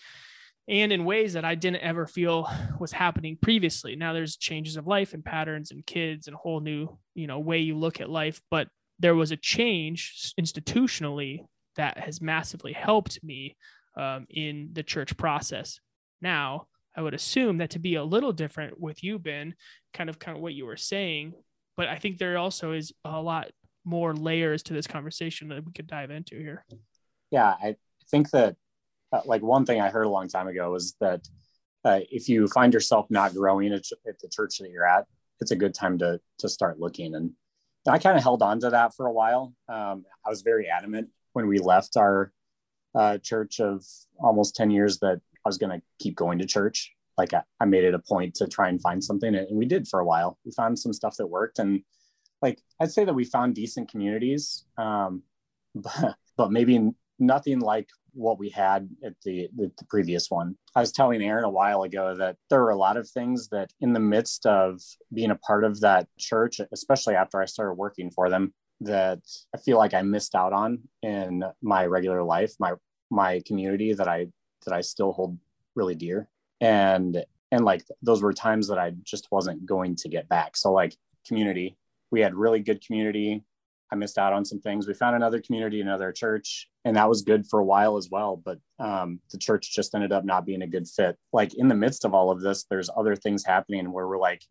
and 0.68 0.92
in 0.92 1.04
ways 1.04 1.34
that 1.34 1.44
I 1.44 1.54
didn't 1.54 1.82
ever 1.82 2.06
feel 2.06 2.48
was 2.78 2.92
happening 2.92 3.36
previously. 3.40 3.96
Now 3.96 4.12
there's 4.12 4.36
changes 4.36 4.76
of 4.76 4.86
life 4.86 5.12
and 5.12 5.24
patterns 5.24 5.70
and 5.70 5.84
kids 5.84 6.26
and 6.26 6.34
a 6.34 6.38
whole 6.38 6.60
new, 6.60 6.98
you 7.14 7.26
know, 7.26 7.38
way 7.38 7.58
you 7.58 7.76
look 7.76 8.00
at 8.00 8.08
life, 8.08 8.40
but 8.50 8.68
there 8.98 9.14
was 9.14 9.30
a 9.30 9.36
change 9.36 10.32
institutionally 10.40 11.40
that 11.76 11.98
has 11.98 12.22
massively 12.22 12.72
helped 12.72 13.22
me 13.22 13.56
um, 13.96 14.26
in 14.30 14.70
the 14.72 14.82
church 14.82 15.16
process. 15.16 15.80
Now, 16.22 16.66
I 16.96 17.02
would 17.02 17.14
assume 17.14 17.58
that 17.58 17.70
to 17.70 17.78
be 17.78 17.96
a 17.96 18.04
little 18.04 18.32
different 18.32 18.80
with 18.80 19.02
you, 19.02 19.18
Ben, 19.18 19.54
kind 19.92 20.08
of 20.08 20.18
kind 20.18 20.36
of 20.36 20.42
what 20.42 20.54
you 20.54 20.64
were 20.64 20.76
saying, 20.76 21.34
but 21.76 21.88
I 21.88 21.98
think 21.98 22.18
there 22.18 22.38
also 22.38 22.72
is 22.72 22.92
a 23.04 23.20
lot 23.20 23.50
more 23.84 24.14
layers 24.14 24.62
to 24.64 24.72
this 24.72 24.86
conversation 24.86 25.48
that 25.48 25.64
we 25.64 25.72
could 25.72 25.88
dive 25.88 26.10
into 26.10 26.38
here. 26.38 26.64
Yeah, 27.30 27.54
I 27.60 27.76
think 28.10 28.30
that 28.30 28.56
uh, 29.14 29.20
like 29.26 29.42
one 29.42 29.64
thing 29.64 29.80
I 29.80 29.90
heard 29.90 30.06
a 30.06 30.10
long 30.10 30.28
time 30.28 30.48
ago 30.48 30.72
was 30.72 30.96
that 31.00 31.20
uh, 31.84 32.00
if 32.10 32.28
you 32.28 32.48
find 32.48 32.72
yourself 32.72 33.06
not 33.10 33.34
growing 33.34 33.72
at, 33.72 33.84
at, 34.08 34.18
the 34.18 34.28
church 34.28 34.58
that 34.58 34.70
you're 34.70 34.86
at, 34.86 35.04
it's 35.40 35.52
a 35.52 35.56
good 35.56 35.74
time 35.74 35.98
to 35.98 36.20
to 36.38 36.48
start 36.48 36.80
looking. 36.80 37.14
And 37.14 37.32
I 37.86 37.98
kind 37.98 38.16
of 38.16 38.22
held 38.22 38.42
on 38.42 38.58
to 38.60 38.70
that 38.70 38.94
for 38.96 39.06
a 39.06 39.12
while. 39.12 39.54
Um, 39.68 40.04
I 40.26 40.30
was 40.30 40.42
very 40.42 40.68
adamant 40.68 41.10
when 41.32 41.46
we 41.46 41.58
left 41.58 41.96
our 41.96 42.32
uh, 42.94 43.18
church 43.18 43.60
of 43.60 43.84
almost 44.18 44.56
10 44.56 44.70
years 44.70 44.98
that 45.00 45.20
I 45.44 45.48
was 45.48 45.58
going 45.58 45.78
to 45.78 45.84
keep 45.98 46.16
going 46.16 46.38
to 46.38 46.46
church. 46.46 46.92
Like 47.18 47.34
I, 47.34 47.42
I, 47.60 47.66
made 47.66 47.84
it 47.84 47.94
a 47.94 47.98
point 47.98 48.34
to 48.36 48.48
try 48.48 48.68
and 48.68 48.80
find 48.80 49.02
something, 49.02 49.34
and 49.34 49.56
we 49.56 49.66
did 49.66 49.86
for 49.86 50.00
a 50.00 50.04
while. 50.04 50.38
We 50.44 50.52
found 50.52 50.78
some 50.78 50.92
stuff 50.92 51.16
that 51.18 51.26
worked, 51.26 51.60
and 51.60 51.82
like 52.42 52.60
I'd 52.80 52.90
say 52.90 53.04
that 53.04 53.14
we 53.14 53.24
found 53.24 53.54
decent 53.54 53.90
communities, 53.90 54.64
um, 54.78 55.22
but, 55.74 56.16
but 56.36 56.50
maybe 56.50 56.90
nothing 57.18 57.60
like 57.60 57.88
what 58.12 58.38
we 58.38 58.48
had 58.48 58.88
at 59.04 59.14
the, 59.24 59.48
the, 59.56 59.70
the 59.76 59.84
previous 59.86 60.30
one. 60.30 60.56
I 60.74 60.80
was 60.80 60.92
telling 60.92 61.22
Aaron 61.22 61.44
a 61.44 61.50
while 61.50 61.82
ago 61.82 62.14
that 62.16 62.36
there 62.48 62.60
were 62.60 62.70
a 62.70 62.76
lot 62.76 62.96
of 62.96 63.08
things 63.08 63.48
that 63.48 63.72
in 63.80 63.92
the 63.92 64.00
midst 64.00 64.46
of 64.46 64.80
being 65.12 65.30
a 65.30 65.36
part 65.36 65.64
of 65.64 65.80
that 65.80 66.08
church, 66.18 66.60
especially 66.72 67.14
after 67.14 67.40
I 67.40 67.46
started 67.46 67.74
working 67.74 68.10
for 68.10 68.30
them, 68.30 68.54
that 68.80 69.20
I 69.54 69.58
feel 69.58 69.78
like 69.78 69.94
I 69.94 70.02
missed 70.02 70.34
out 70.34 70.52
on 70.52 70.80
in 71.02 71.44
my 71.62 71.86
regular 71.86 72.22
life, 72.22 72.54
my 72.58 72.74
my 73.10 73.40
community 73.46 73.92
that 73.92 74.08
I 74.08 74.26
that 74.64 74.74
I 74.74 74.80
still 74.80 75.12
hold 75.12 75.38
really 75.74 75.94
dear. 75.94 76.28
And 76.60 77.24
and 77.52 77.64
like 77.64 77.84
those 78.02 78.22
were 78.22 78.32
times 78.32 78.68
that 78.68 78.78
I 78.78 78.92
just 79.02 79.28
wasn't 79.30 79.66
going 79.66 79.96
to 79.96 80.08
get 80.08 80.28
back. 80.28 80.56
So 80.56 80.72
like 80.72 80.96
community, 81.26 81.76
we 82.10 82.20
had 82.20 82.34
really 82.34 82.60
good 82.60 82.84
community 82.84 83.44
I 83.90 83.96
missed 83.96 84.18
out 84.18 84.32
on 84.32 84.44
some 84.44 84.60
things. 84.60 84.86
We 84.86 84.94
found 84.94 85.16
another 85.16 85.40
community, 85.40 85.80
another 85.80 86.12
church, 86.12 86.68
and 86.84 86.96
that 86.96 87.08
was 87.08 87.22
good 87.22 87.46
for 87.46 87.60
a 87.60 87.64
while 87.64 87.96
as 87.96 88.08
well. 88.10 88.36
But 88.36 88.58
um, 88.78 89.20
the 89.30 89.38
church 89.38 89.74
just 89.74 89.94
ended 89.94 90.12
up 90.12 90.24
not 90.24 90.46
being 90.46 90.62
a 90.62 90.66
good 90.66 90.88
fit. 90.88 91.16
Like 91.32 91.54
in 91.54 91.68
the 91.68 91.74
midst 91.74 92.04
of 92.04 92.14
all 92.14 92.30
of 92.30 92.40
this, 92.40 92.64
there's 92.64 92.90
other 92.96 93.14
things 93.14 93.44
happening 93.44 93.92
where 93.92 94.08
we're 94.08 94.18
like, 94.18 94.42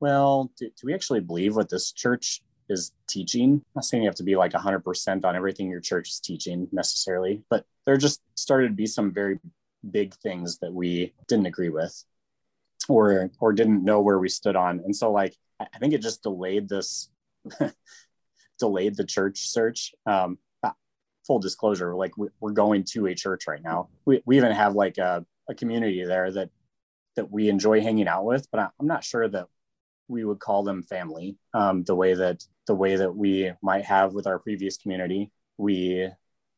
well, 0.00 0.50
do, 0.58 0.66
do 0.66 0.86
we 0.86 0.94
actually 0.94 1.20
believe 1.20 1.56
what 1.56 1.68
this 1.68 1.92
church 1.92 2.42
is 2.68 2.92
teaching? 3.08 3.52
I'm 3.52 3.62
not 3.76 3.84
saying 3.84 4.02
you 4.02 4.08
have 4.08 4.16
to 4.16 4.24
be 4.24 4.36
like 4.36 4.52
100% 4.52 5.24
on 5.24 5.36
everything 5.36 5.68
your 5.68 5.80
church 5.80 6.08
is 6.08 6.20
teaching 6.20 6.68
necessarily, 6.72 7.42
but 7.50 7.64
there 7.86 7.96
just 7.96 8.22
started 8.34 8.68
to 8.68 8.74
be 8.74 8.86
some 8.86 9.12
very 9.12 9.38
big 9.90 10.14
things 10.16 10.58
that 10.58 10.72
we 10.72 11.12
didn't 11.28 11.46
agree 11.46 11.70
with 11.70 12.04
or 12.88 13.30
or 13.40 13.52
didn't 13.52 13.84
know 13.84 14.00
where 14.00 14.18
we 14.18 14.28
stood 14.28 14.56
on 14.56 14.80
and 14.84 14.94
so 14.94 15.10
like 15.10 15.34
i 15.58 15.78
think 15.78 15.94
it 15.94 16.02
just 16.02 16.22
delayed 16.22 16.68
this 16.68 17.08
delayed 18.60 18.96
the 18.96 19.04
church 19.04 19.48
search. 19.48 19.92
Um, 20.06 20.38
uh, 20.62 20.70
full 21.26 21.40
disclosure, 21.40 21.94
like 21.96 22.12
we're 22.16 22.52
going 22.52 22.84
to 22.92 23.06
a 23.06 23.14
church 23.14 23.46
right 23.48 23.62
now. 23.62 23.88
We, 24.04 24.22
we 24.24 24.36
even 24.36 24.52
have 24.52 24.74
like 24.74 24.98
a, 24.98 25.24
a 25.48 25.54
community 25.54 26.04
there 26.04 26.30
that 26.32 26.50
that 27.16 27.30
we 27.30 27.48
enjoy 27.48 27.80
hanging 27.80 28.06
out 28.06 28.24
with, 28.24 28.46
but 28.52 28.60
I'm 28.78 28.86
not 28.86 29.02
sure 29.02 29.28
that 29.28 29.46
we 30.06 30.24
would 30.24 30.38
call 30.38 30.62
them 30.62 30.82
family 30.82 31.36
um, 31.54 31.82
the 31.84 31.94
way 31.94 32.14
that 32.14 32.44
the 32.66 32.74
way 32.74 32.96
that 32.96 33.14
we 33.14 33.52
might 33.62 33.84
have 33.84 34.12
with 34.14 34.26
our 34.26 34.38
previous 34.38 34.76
community. 34.76 35.30
We 35.56 36.08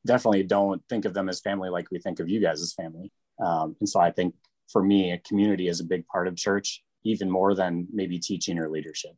definitely 0.07 0.43
don't 0.43 0.83
think 0.89 1.05
of 1.05 1.15
them 1.15 1.29
as 1.29 1.41
family 1.41 1.71
like 1.71 1.91
we 1.91 1.99
think 1.99 2.21
of 2.21 2.29
you 2.29 2.41
guys 2.41 2.61
as 2.61 2.75
family. 2.75 3.11
Um, 3.43 3.77
and 3.81 3.89
so 3.89 4.01
I 4.01 4.11
think 4.11 4.35
for 4.71 4.83
me, 4.83 5.13
a 5.13 5.19
community 5.19 5.69
is 5.69 5.81
a 5.81 5.85
big 5.85 6.07
part 6.07 6.29
of 6.29 6.37
church, 6.37 6.83
even 7.05 7.31
more 7.31 7.55
than 7.55 7.87
maybe 7.93 8.19
teaching 8.19 8.59
or 8.59 8.69
leadership. 8.69 9.13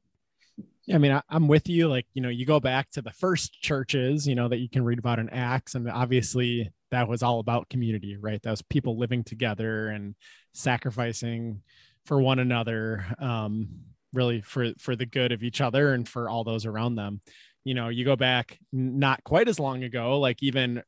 I 0.93 0.99
mean, 0.99 1.13
I, 1.13 1.23
am 1.31 1.49
with 1.49 1.69
you. 1.69 1.89
Like, 1.89 2.07
you 2.15 2.21
know, 2.21 2.29
you 2.29 2.45
go 2.45 2.61
back 2.61 2.91
to 2.93 3.03
the 3.03 3.11
first 3.11 3.61
churches, 3.61 4.27
you 4.27 4.35
know, 4.35 4.49
that 4.49 4.59
you 4.59 4.69
can 4.69 4.85
read 4.85 4.99
about 4.99 5.19
in 5.19 5.31
Acts, 5.31 5.75
and 5.75 5.91
obviously 5.91 6.71
that 6.91 7.09
was 7.09 7.23
all 7.23 7.41
about 7.41 7.71
community, 7.71 8.17
right? 8.17 8.43
That 8.43 8.51
was 8.51 8.63
people 8.63 8.99
living 8.99 9.25
together 9.25 9.89
and 9.89 10.15
sacrificing 10.53 11.63
for 12.05 12.21
one 12.21 12.39
another. 12.39 13.05
Um, 13.19 13.69
really 14.13 14.41
for 14.41 14.73
for 14.79 14.95
the 14.95 15.07
good 15.07 15.33
of 15.33 15.43
each 15.43 15.61
other 15.61 15.93
and 15.93 16.09
for 16.09 16.29
all 16.29 16.45
those 16.45 16.67
around 16.67 16.95
them 16.95 17.21
you 17.65 17.75
know 17.75 17.89
you 17.89 18.05
go 18.05 18.15
back 18.15 18.59
not 18.73 19.25
quite 19.25 19.49
as 19.49 19.59
long 19.59 19.83
ago 19.83 20.21
like 20.21 20.41
even 20.41 20.83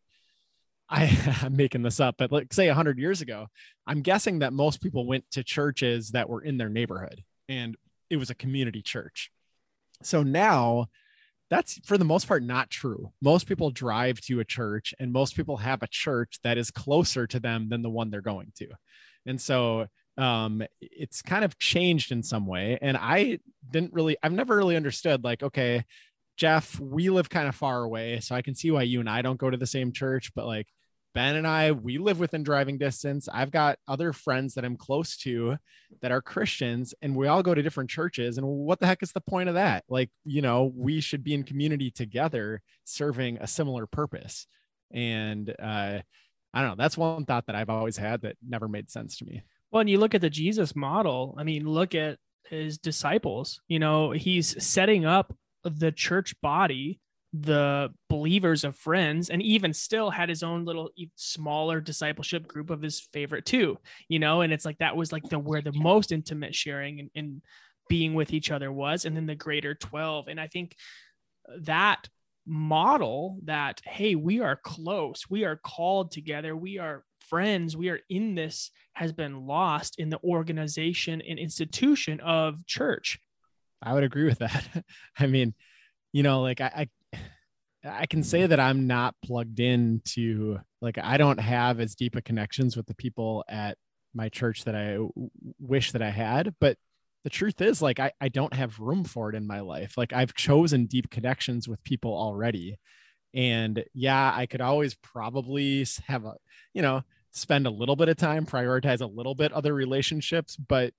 I, 0.89 1.39
I'm 1.43 1.57
making 1.57 1.83
this 1.83 2.01
up, 2.01 2.17
but 2.19 2.31
like 2.33 2.53
say 2.53 2.69
100 2.69 2.99
years 2.99 3.21
ago, 3.21 3.49
I'm 3.87 4.03
guessing 4.03 4.41
that 4.41 4.53
most 4.53 4.81
people 4.81 5.07
went 5.07 5.25
to 5.33 5.43
churches 5.43 6.11
that 6.11 6.29
were 6.29 6.43
in 6.43 6.59
their 6.59 6.69
neighborhood 6.69 7.23
and 7.49 7.77
it 8.09 8.17
was 8.17 8.31
a 8.31 8.35
community 8.35 8.83
church. 8.83 9.31
So 10.03 10.23
now 10.23 10.87
that's 11.51 11.79
for 11.85 11.97
the 11.99 12.05
most 12.05 12.27
part 12.27 12.43
not 12.43 12.71
true. 12.71 13.13
Most 13.23 13.47
people 13.47 13.71
drive 13.71 14.21
to 14.23 14.41
a 14.41 14.45
church 14.45 14.95
and 14.99 15.13
most 15.13 15.37
people 15.37 15.59
have 15.59 15.83
a 15.83 15.89
church 15.89 16.39
that 16.43 16.59
is 16.59 16.71
closer 16.71 17.27
to 17.29 17.41
them 17.41 17.69
than 17.69 17.83
the 17.83 17.91
one 17.91 18.11
they're 18.11 18.21
going 18.21 18.53
to. 18.57 18.69
And 19.27 19.41
so 19.41 19.87
um 20.19 20.63
it's 20.81 21.21
kind 21.21 21.45
of 21.45 21.59
changed 21.59 22.11
in 22.11 22.23
some 22.23 22.47
way 22.47 22.79
and 22.81 22.97
I 22.97 23.39
didn't 23.71 23.93
really 23.93 24.17
I've 24.23 24.33
never 24.33 24.57
really 24.57 24.77
understood 24.77 25.23
like 25.25 25.43
okay 25.43 25.85
Jeff, 26.37 26.79
we 26.79 27.09
live 27.09 27.31
kind 27.31 27.49
of 27.49 27.55
far 27.55 27.83
away, 27.83 28.21
so 28.21 28.35
I 28.35 28.43
can 28.43 28.55
see 28.55 28.71
why 28.71 28.83
you 28.83 29.01
and 29.01 29.09
I 29.09 29.23
don't 29.23 29.39
go 29.39 29.49
to 29.49 29.57
the 29.57 29.67
same 29.67 29.91
church, 29.93 30.33
but 30.35 30.47
like 30.47 30.69
Ben 31.17 31.37
and 31.37 31.47
I, 31.47 31.73
we 31.73 31.97
live 31.97 32.21
within 32.21 32.43
driving 32.43 32.77
distance. 32.77 33.27
I've 33.33 33.51
got 33.51 33.79
other 33.89 34.13
friends 34.13 34.53
that 34.53 34.67
I'm 34.67 34.77
close 34.77 35.17
to 35.21 35.57
that 36.03 36.13
are 36.13 36.21
Christians, 36.21 36.93
and 37.01 37.17
we 37.17 37.27
all 37.27 37.43
go 37.43 37.55
to 37.55 37.63
different 37.63 37.89
churches. 37.89 38.37
And 38.37 38.47
what 38.47 38.81
the 38.81 38.87
heck 38.87 39.03
is 39.03 39.13
the 39.13 39.23
point 39.23 39.49
of 39.49 39.55
that? 39.55 39.85
Like, 39.89 40.11
you 40.27 40.43
know, 40.43 40.71
we 40.77 41.01
should 41.01 41.25
be 41.25 41.33
in 41.33 41.43
community 41.43 41.91
together 41.91 42.61
serving 42.85 43.39
a 43.39 43.47
similar 43.47 43.87
purpose. 43.87 44.47
And 44.93 45.49
uh, 45.59 46.01
I 46.53 46.61
don't 46.61 46.69
know. 46.69 46.75
That's 46.77 46.99
one 46.99 47.25
thought 47.25 47.47
that 47.47 47.57
I've 47.57 47.71
always 47.71 47.97
had 47.97 48.21
that 48.21 48.37
never 48.47 48.69
made 48.69 48.91
sense 48.91 49.17
to 49.17 49.25
me. 49.25 49.43
Well, 49.71 49.81
and 49.81 49.89
you 49.89 49.97
look 49.97 50.15
at 50.15 50.21
the 50.21 50.29
Jesus 50.29 50.77
model, 50.77 51.35
I 51.39 51.45
mean, 51.45 51.67
look 51.67 51.95
at 51.95 52.19
his 52.51 52.77
disciples. 52.77 53.63
You 53.69 53.79
know, 53.79 54.11
he's 54.11 54.63
setting 54.63 55.07
up 55.07 55.35
the 55.65 55.93
church 55.93 56.39
body 56.43 57.01
the 57.33 57.93
believers 58.09 58.65
of 58.65 58.77
friends 58.77 59.29
and 59.31 59.43
even 59.43 59.73
still 59.73 60.11
had 60.11 60.29
his 60.29 60.43
own 60.43 60.65
little 60.65 60.91
smaller 61.17 61.81
discipleship 61.81 62.47
group 62.47 62.71
of 62.71 62.81
his 62.81 63.01
favorite 63.13 63.45
two 63.45 63.79
you 64.09 64.19
know? 64.19 64.41
And 64.41 64.53
it's 64.53 64.65
like 64.65 64.79
that 64.79 64.97
was 64.97 65.13
like 65.13 65.25
the 65.25 65.39
where 65.39 65.61
the 65.61 65.73
most 65.73 66.13
intimate 66.13 66.55
sharing 66.55 67.01
and, 67.01 67.11
and 67.15 67.43
being 67.89 68.15
with 68.15 68.33
each 68.33 68.51
other 68.51 68.73
was 68.73 69.05
and 69.05 69.17
then 69.17 69.27
the 69.27 69.35
greater 69.35 69.73
12 69.73 70.27
and 70.27 70.41
i 70.41 70.49
think 70.49 70.75
that 71.61 72.09
model 72.45 73.39
that 73.45 73.81
hey 73.85 74.15
we 74.15 74.41
are 74.41 74.57
close 74.57 75.27
we 75.29 75.45
are 75.45 75.57
called 75.57 76.11
together 76.11 76.57
we 76.57 76.79
are 76.79 77.05
friends 77.29 77.77
we 77.77 77.89
are 77.89 78.01
in 78.09 78.35
this 78.35 78.71
has 78.95 79.13
been 79.13 79.47
lost 79.47 79.99
in 79.99 80.09
the 80.11 80.21
organization 80.23 81.21
and 81.29 81.39
institution 81.39 82.21
of 82.21 82.65
church. 82.67 83.19
I 83.83 83.93
would 83.93 84.05
agree 84.05 84.25
with 84.25 84.39
that. 84.39 84.67
I 85.19 85.27
mean 85.27 85.55
you 86.13 86.23
know 86.23 86.43
like 86.43 86.61
I, 86.61 86.73
I 86.75 86.89
can 88.07 88.23
say 88.23 88.47
that 88.47 88.61
I'm 88.61 88.87
not 88.87 89.15
plugged 89.25 89.61
in 89.61 90.03
to 90.15 90.59
like 90.81 90.99
I 90.99 91.17
don't 91.17 91.41
have 91.41 91.81
as 91.81 91.95
deep 91.95 92.17
a 92.17 92.23
connections 92.23 92.77
with 92.77 92.87
the 92.87 92.95
people 92.95 93.45
at 93.49 93.77
my 94.15 94.29
church 94.29 94.65
that 94.65 94.75
I 94.75 94.93
w- 94.95 95.31
wish 95.61 95.93
that 95.93 96.03
I 96.03 96.11
had, 96.11 96.55
but 96.61 96.77
the 97.25 97.31
truth 97.31 97.61
is 97.61 97.83
like 97.83 98.01
I, 98.01 98.13
I 98.21 98.29
don't 98.29 98.55
have 98.55 98.79
room 98.79 99.05
for 99.05 99.29
it 99.29 99.35
in 99.35 99.47
my 99.47 99.61
life. 99.61 99.95
Like 99.97 100.13
I've 100.13 100.35
chosen 100.35 100.87
deep 100.87 101.11
connections 101.11 101.69
with 101.69 101.83
people 101.85 102.17
already. 102.17 102.79
And 103.35 103.85
yeah, 103.95 104.33
I 104.35 104.47
could 104.47 104.61
always 104.61 104.95
probably 104.95 105.85
have 106.07 106.25
a, 106.25 106.35
you 106.73 106.83
know, 106.83 107.03
spend 107.33 107.67
a 107.67 107.71
little 107.71 107.97
bit 107.97 108.09
of 108.09 108.17
time, 108.17 108.47
prioritize 108.47 109.01
a 109.01 109.07
little 109.07 109.35
bit 109.35 109.53
other 109.53 109.75
relationships, 109.75 110.57
but 110.57 110.95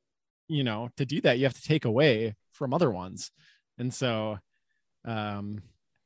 you 0.47 0.63
know, 0.63 0.89
to 0.97 1.05
do 1.05 1.19
that, 1.21 1.39
you 1.39 1.45
have 1.45 1.55
to 1.55 1.61
take 1.61 1.85
away 1.85 2.35
from 2.51 2.73
other 2.73 2.91
ones. 2.91 3.31
And 3.77 3.93
so 3.93 4.37
um 5.05 5.61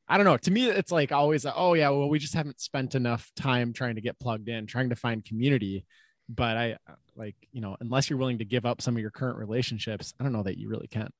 I 0.08 0.16
don't 0.16 0.26
know. 0.26 0.36
To 0.36 0.50
me, 0.50 0.68
it's 0.68 0.92
like 0.92 1.12
always, 1.12 1.46
oh 1.46 1.74
yeah, 1.74 1.88
well, 1.90 2.08
we 2.08 2.18
just 2.18 2.34
haven't 2.34 2.60
spent 2.60 2.94
enough 2.94 3.30
time 3.36 3.72
trying 3.72 3.94
to 3.94 4.00
get 4.00 4.18
plugged 4.18 4.48
in, 4.48 4.66
trying 4.66 4.90
to 4.90 4.96
find 4.96 5.24
community. 5.24 5.84
But 6.28 6.56
I 6.56 6.76
like, 7.16 7.36
you 7.52 7.60
know, 7.60 7.76
unless 7.80 8.08
you're 8.08 8.18
willing 8.18 8.38
to 8.38 8.44
give 8.44 8.66
up 8.66 8.82
some 8.82 8.94
of 8.96 9.00
your 9.00 9.10
current 9.10 9.38
relationships, 9.38 10.14
I 10.18 10.24
don't 10.24 10.32
know 10.32 10.42
that 10.42 10.58
you 10.58 10.68
really 10.68 10.88
can. 10.88 11.10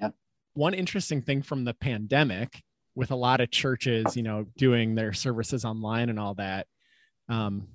Yeah. 0.00 0.10
One 0.54 0.74
interesting 0.74 1.22
thing 1.22 1.42
from 1.42 1.64
the 1.64 1.74
pandemic, 1.74 2.62
with 2.94 3.12
a 3.12 3.16
lot 3.16 3.40
of 3.40 3.48
churches, 3.52 4.16
you 4.16 4.24
know, 4.24 4.46
doing 4.56 4.96
their 4.96 5.12
services 5.12 5.64
online 5.64 6.08
and 6.08 6.18
all 6.18 6.34
that, 6.34 6.66
um, 7.28 7.68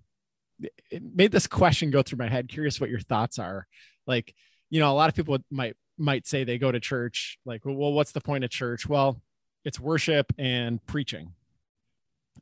it 0.91 1.01
made 1.01 1.31
this 1.31 1.47
question 1.47 1.91
go 1.91 2.01
through 2.01 2.17
my 2.17 2.27
head. 2.27 2.49
Curious 2.49 2.81
what 2.81 2.89
your 2.89 2.99
thoughts 2.99 3.39
are. 3.39 3.65
Like, 4.05 4.35
you 4.69 4.81
know, 4.81 4.91
a 4.91 4.93
lot 4.93 5.07
of 5.07 5.15
people 5.15 5.37
might 5.49 5.77
might 5.97 6.27
say 6.27 6.43
they 6.43 6.57
go 6.57 6.71
to 6.71 6.79
church. 6.81 7.37
Like, 7.45 7.61
well, 7.63 7.93
what's 7.93 8.11
the 8.11 8.19
point 8.19 8.43
of 8.43 8.49
church? 8.49 8.87
Well, 8.87 9.21
it's 9.65 9.79
worship 9.79 10.33
and 10.37 10.85
preaching. 10.85 11.33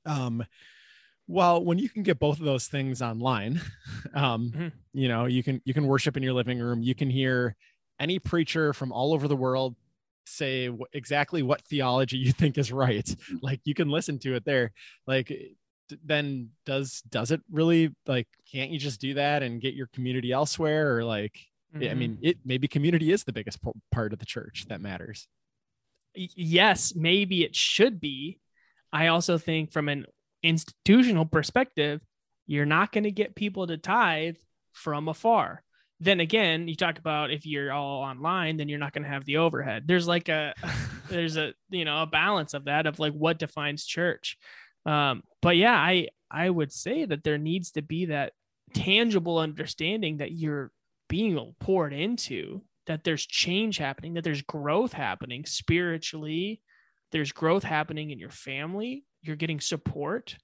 Um, 0.05 0.45
well, 1.27 1.63
when 1.63 1.77
you 1.77 1.89
can 1.89 2.03
get 2.03 2.19
both 2.19 2.39
of 2.39 2.45
those 2.45 2.67
things 2.67 3.01
online, 3.01 3.61
um, 4.13 4.51
mm-hmm. 4.51 4.67
you 4.93 5.07
know, 5.07 5.25
you 5.25 5.43
can 5.43 5.61
you 5.65 5.73
can 5.73 5.87
worship 5.87 6.17
in 6.17 6.23
your 6.23 6.33
living 6.33 6.59
room. 6.59 6.81
You 6.81 6.95
can 6.95 7.09
hear 7.09 7.55
any 7.99 8.19
preacher 8.19 8.73
from 8.73 8.91
all 8.91 9.13
over 9.13 9.27
the 9.27 9.35
world 9.35 9.75
say 10.25 10.67
w- 10.67 10.85
exactly 10.93 11.43
what 11.43 11.61
theology 11.63 12.17
you 12.17 12.31
think 12.31 12.57
is 12.57 12.71
right. 12.71 13.05
Mm-hmm. 13.05 13.37
Like 13.41 13.61
you 13.63 13.73
can 13.73 13.89
listen 13.89 14.19
to 14.19 14.35
it 14.35 14.45
there. 14.45 14.71
Like 15.07 15.31
then 16.03 16.49
does 16.65 17.01
does 17.09 17.31
it 17.31 17.41
really 17.51 17.93
like 18.07 18.27
can't 18.49 18.71
you 18.71 18.79
just 18.79 19.01
do 19.01 19.13
that 19.15 19.43
and 19.43 19.61
get 19.61 19.73
your 19.73 19.87
community 19.87 20.31
elsewhere 20.31 20.95
or 20.95 21.03
like 21.03 21.37
mm-hmm. 21.75 21.91
I 21.91 21.93
mean 21.93 22.17
it 22.21 22.37
maybe 22.45 22.69
community 22.69 23.11
is 23.11 23.25
the 23.25 23.33
biggest 23.33 23.59
part 23.91 24.13
of 24.13 24.19
the 24.19 24.25
church 24.25 24.65
that 24.69 24.79
matters 24.79 25.27
yes, 26.15 26.93
maybe 26.95 27.43
it 27.43 27.55
should 27.55 27.99
be. 27.99 28.39
I 28.91 29.07
also 29.07 29.37
think 29.37 29.71
from 29.71 29.89
an 29.89 30.05
institutional 30.43 31.25
perspective, 31.25 32.01
you're 32.47 32.65
not 32.65 32.91
going 32.91 33.05
to 33.05 33.11
get 33.11 33.35
people 33.35 33.67
to 33.67 33.77
tithe 33.77 34.35
from 34.73 35.07
afar. 35.07 35.63
Then 35.99 36.19
again, 36.19 36.67
you 36.67 36.75
talk 36.75 36.97
about 36.97 37.31
if 37.31 37.45
you're 37.45 37.71
all 37.71 38.01
online, 38.01 38.57
then 38.57 38.67
you're 38.67 38.79
not 38.79 38.91
going 38.91 39.03
to 39.03 39.09
have 39.09 39.23
the 39.25 39.37
overhead. 39.37 39.83
There's 39.85 40.07
like 40.07 40.29
a, 40.29 40.53
there's 41.09 41.37
a, 41.37 41.53
you 41.69 41.85
know, 41.85 42.01
a 42.01 42.07
balance 42.07 42.53
of 42.53 42.65
that 42.65 42.87
of 42.87 42.99
like 42.99 43.13
what 43.13 43.39
defines 43.39 43.85
church. 43.85 44.37
Um, 44.85 45.23
but 45.41 45.57
yeah, 45.57 45.75
I, 45.75 46.07
I 46.29 46.49
would 46.49 46.71
say 46.71 47.05
that 47.05 47.23
there 47.23 47.37
needs 47.37 47.71
to 47.71 47.81
be 47.81 48.05
that 48.05 48.33
tangible 48.73 49.37
understanding 49.37 50.17
that 50.17 50.31
you're 50.31 50.71
being 51.07 51.55
poured 51.59 51.93
into 51.93 52.61
that 52.91 53.05
there's 53.05 53.25
change 53.25 53.77
happening, 53.77 54.15
that 54.15 54.23
there's 54.23 54.41
growth 54.41 54.91
happening 54.91 55.45
spiritually, 55.45 56.61
there's 57.13 57.31
growth 57.31 57.63
happening 57.63 58.11
in 58.11 58.19
your 58.19 58.29
family, 58.29 59.05
you're 59.21 59.37
getting 59.37 59.61
support. 59.61 60.37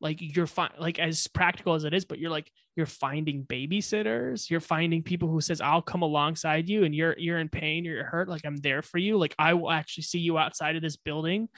Like 0.00 0.16
you're 0.18 0.46
fine, 0.46 0.70
like 0.78 0.98
as 0.98 1.26
practical 1.26 1.74
as 1.74 1.84
it 1.84 1.92
is, 1.92 2.06
but 2.06 2.18
you're 2.18 2.30
like 2.30 2.50
you're 2.74 2.86
finding 2.86 3.44
babysitters, 3.44 4.48
you're 4.48 4.58
finding 4.58 5.02
people 5.02 5.28
who 5.28 5.42
says, 5.42 5.60
I'll 5.60 5.82
come 5.82 6.00
alongside 6.00 6.70
you 6.70 6.84
and 6.84 6.94
you're 6.94 7.14
you're 7.18 7.38
in 7.38 7.50
pain, 7.50 7.84
you're 7.84 8.04
hurt, 8.04 8.26
like 8.26 8.46
I'm 8.46 8.56
there 8.56 8.80
for 8.80 8.96
you. 8.96 9.18
Like 9.18 9.34
I 9.38 9.52
will 9.52 9.70
actually 9.70 10.04
see 10.04 10.20
you 10.20 10.38
outside 10.38 10.74
of 10.76 10.80
this 10.80 10.96
building. 10.96 11.50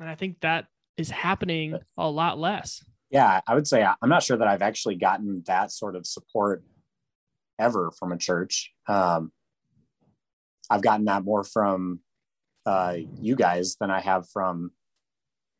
And 0.00 0.08
I 0.08 0.14
think 0.14 0.40
that 0.40 0.68
is 0.96 1.10
happening 1.10 1.76
a 1.98 2.08
lot 2.08 2.38
less. 2.38 2.82
Yeah, 3.10 3.42
I 3.46 3.54
would 3.54 3.68
say 3.68 3.84
I'm 3.84 4.08
not 4.08 4.22
sure 4.22 4.38
that 4.38 4.48
I've 4.48 4.62
actually 4.62 4.94
gotten 4.94 5.42
that 5.46 5.70
sort 5.70 5.94
of 5.94 6.06
support 6.06 6.64
ever 7.58 7.90
from 7.90 8.12
a 8.12 8.16
church. 8.16 8.72
Um, 8.88 9.32
I've 10.72 10.80
gotten 10.80 11.04
that 11.04 11.22
more 11.22 11.44
from 11.44 12.00
uh, 12.64 12.96
you 13.20 13.36
guys 13.36 13.76
than 13.78 13.90
I 13.90 14.00
have 14.00 14.26
from 14.30 14.70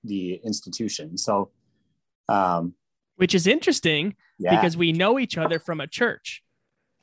the 0.05 0.35
institution. 0.37 1.19
So, 1.19 1.51
um, 2.31 2.75
which 3.17 3.35
is 3.35 3.47
interesting 3.47 4.17
yeah. 4.39 4.57
because 4.57 4.75
we 4.75 4.93
know 4.93 5.19
each 5.19 5.37
other 5.37 5.59
from 5.59 5.81
a 5.81 5.87
church. 5.87 6.43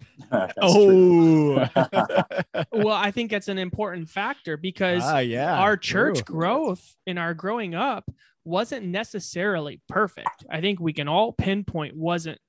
oh, 0.32 1.67
well, 2.72 2.95
I 2.95 3.12
think 3.12 3.30
that's 3.30 3.48
an 3.48 3.60
important 3.60 4.10
factor 4.10 4.58
because 4.58 5.04
ah, 5.06 5.19
yeah, 5.19 5.60
our 5.60 5.78
church 5.78 6.24
true. 6.26 6.36
growth 6.36 6.95
in 7.06 7.19
our 7.19 7.36
growing 7.36 7.76
up 7.76 8.10
wasn't 8.43 8.88
necessarily 8.88 9.82
perfect. 9.88 10.45
I 10.50 10.62
think 10.62 10.80
we 10.80 10.93
can 10.93 11.08
all 11.08 11.32
pinpoint 11.32 11.95
wasn't 11.95 12.39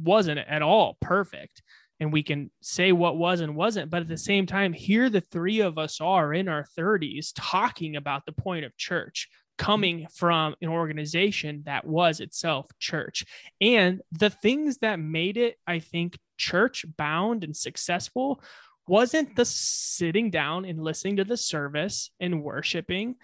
wasn't 0.00 0.38
at 0.38 0.62
all 0.62 0.96
perfect 1.00 1.62
and 2.00 2.12
we 2.12 2.22
can 2.22 2.50
say 2.60 2.92
what 2.92 3.16
was 3.16 3.40
and 3.40 3.54
wasn't. 3.54 3.90
But 3.90 4.02
at 4.02 4.08
the 4.08 4.18
same 4.18 4.46
time, 4.46 4.72
here 4.72 5.08
the 5.08 5.20
three 5.20 5.60
of 5.60 5.78
us 5.78 6.00
are 6.00 6.34
in 6.34 6.48
our 6.48 6.66
30s 6.76 7.32
talking 7.36 7.96
about 7.96 8.26
the 8.26 8.32
point 8.32 8.64
of 8.64 8.76
church 8.76 9.28
coming 9.58 10.08
from 10.12 10.56
an 10.60 10.68
organization 10.68 11.62
that 11.66 11.86
was 11.86 12.18
itself 12.18 12.66
church. 12.80 13.24
And 13.60 14.00
the 14.10 14.30
things 14.30 14.78
that 14.78 14.98
made 14.98 15.36
it, 15.36 15.56
I 15.66 15.78
think, 15.78 16.18
church 16.36 16.84
bound 16.96 17.44
and 17.44 17.56
successful 17.56 18.42
wasn't 18.88 19.36
the 19.36 19.44
sitting 19.44 20.30
down 20.30 20.64
and 20.64 20.82
listening 20.82 21.18
to 21.18 21.24
the 21.24 21.36
service 21.36 22.10
and 22.18 22.42
worshiping. 22.42 23.14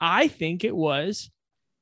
I 0.00 0.28
think 0.28 0.62
it 0.62 0.76
was 0.76 1.31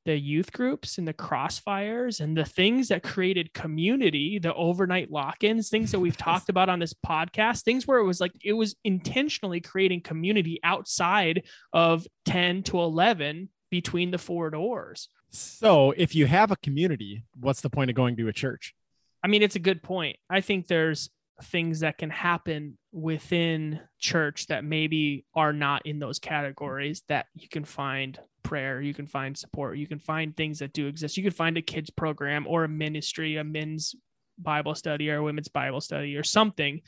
the 0.05 0.17
youth 0.17 0.51
groups 0.51 0.97
and 0.97 1.07
the 1.07 1.13
crossfires 1.13 2.19
and 2.19 2.35
the 2.35 2.45
things 2.45 2.87
that 2.87 3.03
created 3.03 3.53
community, 3.53 4.39
the 4.39 4.53
overnight 4.53 5.11
lock 5.11 5.43
ins, 5.43 5.69
things 5.69 5.91
that 5.91 5.99
we've 5.99 6.17
talked 6.29 6.49
about 6.49 6.69
on 6.69 6.79
this 6.79 6.93
podcast, 6.93 7.63
things 7.63 7.85
where 7.85 7.99
it 7.99 8.05
was 8.05 8.19
like 8.19 8.31
it 8.43 8.53
was 8.53 8.75
intentionally 8.83 9.61
creating 9.61 10.01
community 10.01 10.59
outside 10.63 11.43
of 11.73 12.07
10 12.25 12.63
to 12.63 12.79
11 12.79 13.49
between 13.69 14.11
the 14.11 14.17
four 14.17 14.49
doors. 14.49 15.09
So 15.29 15.91
if 15.91 16.13
you 16.13 16.25
have 16.25 16.51
a 16.51 16.57
community, 16.57 17.23
what's 17.39 17.61
the 17.61 17.69
point 17.69 17.89
of 17.89 17.95
going 17.95 18.17
to 18.17 18.27
a 18.27 18.33
church? 18.33 18.75
I 19.23 19.27
mean, 19.27 19.43
it's 19.43 19.55
a 19.55 19.59
good 19.59 19.81
point. 19.81 20.17
I 20.29 20.41
think 20.41 20.67
there's 20.67 21.09
things 21.43 21.79
that 21.79 21.97
can 21.97 22.09
happen 22.09 22.77
within 22.91 23.79
church 23.99 24.47
that 24.47 24.63
maybe 24.63 25.25
are 25.33 25.53
not 25.53 25.85
in 25.85 25.99
those 25.99 26.19
categories 26.19 27.03
that 27.07 27.27
you 27.33 27.47
can 27.47 27.65
find 27.65 28.19
prayer, 28.43 28.81
you 28.81 28.93
can 28.93 29.07
find 29.07 29.37
support, 29.37 29.77
you 29.77 29.87
can 29.87 29.99
find 29.99 30.35
things 30.35 30.59
that 30.59 30.73
do 30.73 30.87
exist. 30.87 31.17
You 31.17 31.23
can 31.23 31.31
find 31.31 31.57
a 31.57 31.61
kids 31.61 31.89
program 31.89 32.45
or 32.47 32.63
a 32.63 32.69
ministry, 32.69 33.37
a 33.37 33.43
men's 33.43 33.95
Bible 34.37 34.75
study 34.75 35.09
or 35.09 35.17
a 35.17 35.23
women's 35.23 35.47
Bible 35.47 35.81
study 35.81 36.15
or 36.17 36.23
something. 36.23 36.81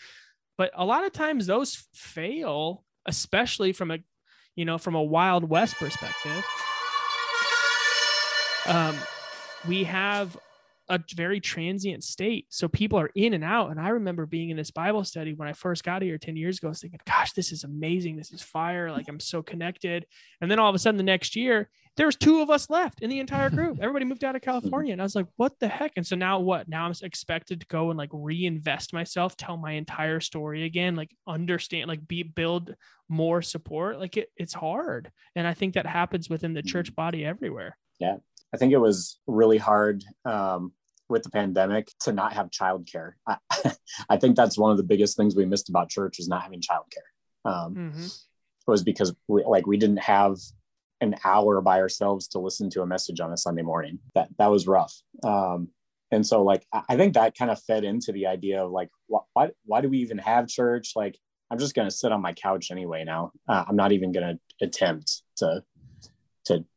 But 0.57 0.71
a 0.75 0.85
lot 0.85 1.05
of 1.05 1.13
times 1.13 1.47
those 1.47 1.87
fail, 1.93 2.83
especially 3.05 3.73
from 3.73 3.91
a 3.91 3.99
you 4.55 4.65
know, 4.65 4.77
from 4.77 4.95
a 4.95 5.01
Wild 5.01 5.49
West 5.49 5.75
perspective. 5.75 6.45
Um, 8.67 8.95
we 9.67 9.83
have 9.85 10.37
a 10.89 10.99
very 11.15 11.39
transient 11.39 12.03
state. 12.03 12.45
So 12.49 12.67
people 12.67 12.99
are 12.99 13.11
in 13.15 13.33
and 13.33 13.43
out. 13.43 13.71
And 13.71 13.79
I 13.79 13.89
remember 13.89 14.25
being 14.25 14.49
in 14.49 14.57
this 14.57 14.71
Bible 14.71 15.03
study 15.03 15.33
when 15.33 15.47
I 15.47 15.53
first 15.53 15.83
got 15.83 16.01
here 16.01 16.17
10 16.17 16.35
years 16.35 16.57
ago, 16.57 16.67
I 16.67 16.69
was 16.69 16.81
thinking, 16.81 16.99
gosh, 17.05 17.31
this 17.33 17.51
is 17.51 17.63
amazing. 17.63 18.17
This 18.17 18.31
is 18.31 18.41
fire. 18.41 18.91
Like 18.91 19.07
I'm 19.07 19.19
so 19.19 19.41
connected. 19.41 20.05
And 20.41 20.51
then 20.51 20.59
all 20.59 20.69
of 20.69 20.75
a 20.75 20.79
sudden 20.79 20.97
the 20.97 21.03
next 21.03 21.35
year, 21.35 21.69
there 21.95 22.05
was 22.05 22.15
two 22.15 22.41
of 22.41 22.49
us 22.49 22.69
left 22.69 23.01
in 23.01 23.09
the 23.09 23.19
entire 23.19 23.49
group. 23.51 23.77
Everybody 23.81 24.05
moved 24.05 24.23
out 24.23 24.35
of 24.35 24.43
hmm. 24.43 24.49
California. 24.49 24.91
And 24.91 25.01
I 25.01 25.05
was 25.05 25.15
like, 25.15 25.27
what 25.37 25.57
the 25.59 25.67
heck? 25.67 25.93
And 25.95 26.05
so 26.05 26.15
now 26.15 26.39
what? 26.39 26.67
Now 26.67 26.85
I'm 26.85 26.93
expected 27.01 27.61
to 27.61 27.67
go 27.67 27.89
and 27.89 27.97
like 27.97 28.09
reinvest 28.11 28.93
myself, 28.93 29.37
tell 29.37 29.57
my 29.57 29.73
entire 29.73 30.19
story 30.19 30.63
again, 30.63 30.95
like 30.95 31.15
understand, 31.27 31.87
like 31.87 32.05
be 32.07 32.23
build 32.23 32.75
more 33.07 33.41
support. 33.41 33.99
Like 33.99 34.17
it, 34.17 34.29
it's 34.35 34.53
hard. 34.53 35.11
And 35.35 35.47
I 35.47 35.53
think 35.53 35.75
that 35.75 35.85
happens 35.85 36.29
within 36.29 36.53
the 36.53 36.63
church 36.63 36.91
mm. 36.91 36.95
body 36.95 37.25
everywhere. 37.25 37.77
Yeah. 37.99 38.17
I 38.53 38.57
think 38.57 38.73
it 38.73 38.77
was 38.77 39.19
really 39.27 39.57
hard 39.57 40.03
um, 40.25 40.73
with 41.09 41.23
the 41.23 41.29
pandemic 41.29 41.89
to 42.01 42.13
not 42.13 42.33
have 42.33 42.51
childcare. 42.51 43.13
I, 43.27 43.37
I 44.09 44.17
think 44.17 44.35
that's 44.35 44.57
one 44.57 44.71
of 44.71 44.77
the 44.77 44.83
biggest 44.83 45.17
things 45.17 45.35
we 45.35 45.45
missed 45.45 45.69
about 45.69 45.89
church 45.89 46.17
was 46.17 46.27
not 46.27 46.43
having 46.43 46.61
childcare. 46.61 47.51
Um, 47.51 47.75
mm-hmm. 47.75 48.03
It 48.03 48.71
was 48.71 48.83
because 48.83 49.13
we, 49.27 49.43
like 49.43 49.67
we 49.67 49.77
didn't 49.77 49.97
have 49.97 50.37
an 51.01 51.15
hour 51.25 51.61
by 51.61 51.79
ourselves 51.81 52.27
to 52.29 52.39
listen 52.39 52.69
to 52.71 52.81
a 52.81 52.87
message 52.87 53.19
on 53.19 53.33
a 53.33 53.37
Sunday 53.37 53.61
morning. 53.61 53.99
That 54.15 54.29
that 54.37 54.51
was 54.51 54.67
rough. 54.67 54.93
Um, 55.23 55.69
and 56.11 56.25
so 56.25 56.43
like 56.43 56.65
I 56.71 56.95
think 56.95 57.15
that 57.15 57.37
kind 57.37 57.51
of 57.51 57.61
fed 57.63 57.83
into 57.83 58.11
the 58.11 58.27
idea 58.27 58.63
of 58.63 58.71
like 58.71 58.89
why 59.07 59.49
why 59.65 59.81
do 59.81 59.89
we 59.89 59.97
even 59.99 60.19
have 60.19 60.47
church? 60.47 60.93
Like 60.95 61.17
I'm 61.51 61.57
just 61.57 61.75
gonna 61.75 61.91
sit 61.91 62.11
on 62.11 62.21
my 62.21 62.33
couch 62.33 62.71
anyway 62.71 63.03
now. 63.03 63.31
Uh, 63.47 63.65
I'm 63.67 63.75
not 63.75 63.91
even 63.91 64.11
gonna 64.11 64.39
attempt 64.61 65.23
to 65.37 65.63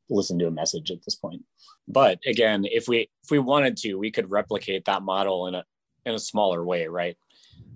listen 0.09 0.39
to 0.39 0.47
a 0.47 0.51
message 0.51 0.91
at 0.91 1.05
this 1.05 1.15
point. 1.15 1.45
But 1.89 2.19
again, 2.27 2.65
if 2.65 2.89
we 2.89 3.09
if 3.23 3.31
we 3.31 3.39
wanted 3.39 3.77
to, 3.79 3.95
we 3.95 4.11
could 4.11 4.31
replicate 4.31 4.85
that 4.87 5.03
model 5.03 5.47
in 5.47 5.55
a 5.55 5.65
in 6.05 6.15
a 6.15 6.19
smaller 6.19 6.65
way, 6.65 6.87
right? 6.87 7.17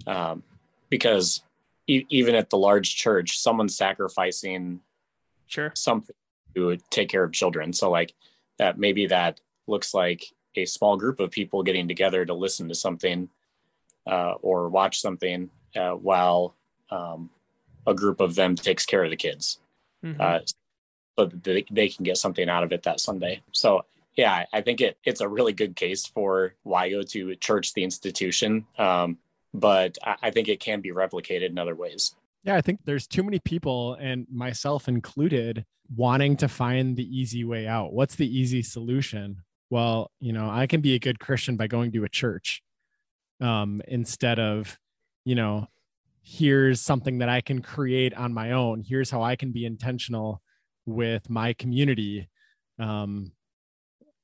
Um, 0.07 0.43
because 0.89 1.43
e- 1.87 2.07
even 2.09 2.35
at 2.35 2.51
the 2.51 2.59
large 2.59 2.97
church, 2.97 3.39
someone's 3.39 3.77
sacrificing 3.77 4.81
sure 5.47 5.73
something 5.75 6.15
to 6.55 6.77
take 6.91 7.09
care 7.09 7.25
of 7.25 7.33
children. 7.33 7.73
So 7.73 7.91
like 7.91 8.15
that 8.59 8.79
maybe 8.79 9.07
that 9.07 9.41
looks 9.67 9.95
like 9.95 10.33
a 10.57 10.65
small 10.65 10.97
group 10.97 11.21
of 11.21 11.31
people 11.31 11.63
getting 11.63 11.89
together 11.89 12.25
to 12.25 12.35
listen 12.35 12.69
to 12.69 12.75
something 12.75 13.29
uh, 14.07 14.35
or 14.43 14.69
watch 14.69 15.01
something 15.01 15.51
uh, 15.77 15.93
while 15.93 16.57
um, 16.91 17.31
a 17.87 17.95
group 17.95 18.21
of 18.21 18.35
them 18.35 18.57
takes 18.57 18.85
care 18.85 19.05
of 19.05 19.11
the 19.11 19.17
kids. 19.17 19.61
Mm-hmm. 20.05 20.21
Uh, 20.21 20.41
so 20.45 20.55
that 21.17 21.43
they, 21.43 21.65
they 21.71 21.89
can 21.89 22.05
get 22.05 22.17
something 22.17 22.49
out 22.49 22.63
of 22.63 22.73
it 22.73 22.83
that 22.85 23.01
Sunday. 23.01 23.43
So 23.53 23.85
yeah, 24.17 24.45
I 24.53 24.61
think 24.61 24.81
it 24.81 24.99
it's 25.05 25.21
a 25.21 25.29
really 25.29 25.53
good 25.53 25.77
case 25.77 26.07
for 26.07 26.55
why 26.63 26.91
go 26.91 27.03
to 27.03 27.35
church, 27.37 27.75
the 27.75 27.85
institution. 27.85 28.67
Um, 28.79 29.19
but 29.55 29.99
I, 30.05 30.17
I 30.25 30.31
think 30.31 30.49
it 30.49 30.61
can 30.61 30.81
be 30.81 30.91
replicated 30.91 31.51
in 31.51 31.59
other 31.59 31.75
ways. 31.75 32.15
Yeah, 32.45 32.57
I 32.57 32.61
think 32.61 32.81
there's 32.85 33.07
too 33.07 33.23
many 33.23 33.39
people, 33.39 33.95
and 33.95 34.27
myself 34.31 34.89
included, 34.89 35.67
wanting 35.95 36.37
to 36.39 36.49
find 36.49 36.97
the 36.97 37.05
easy 37.05 37.45
way 37.45 37.67
out. 37.67 37.93
What's 37.93 38.15
the 38.15 38.27
easy 38.27 38.63
solution? 38.63 39.43
Well, 39.69 40.11
you 40.21 40.33
know, 40.33 40.49
I 40.51 40.67
can 40.67 40.81
be 40.81 40.95
a 40.95 40.99
good 40.99 41.21
Christian 41.21 41.57
by 41.57 41.67
going 41.67 41.93
to 41.93 42.05
a 42.05 42.09
church 42.09 42.63
um, 43.41 43.81
instead 43.87 44.39
of, 44.39 44.79
you 45.25 45.35
know, 45.35 45.67
here's 46.23 46.81
something 46.81 47.19
that 47.19 47.29
I 47.29 47.41
can 47.41 47.61
create 47.61 48.15
on 48.15 48.33
my 48.33 48.53
own. 48.53 48.83
Here's 48.83 49.11
how 49.11 49.23
I 49.23 49.37
can 49.37 49.53
be 49.53 49.67
intentional 49.67 50.43
with 50.87 51.29
my 51.31 51.53
community. 51.53 52.29
Um, 52.79 53.33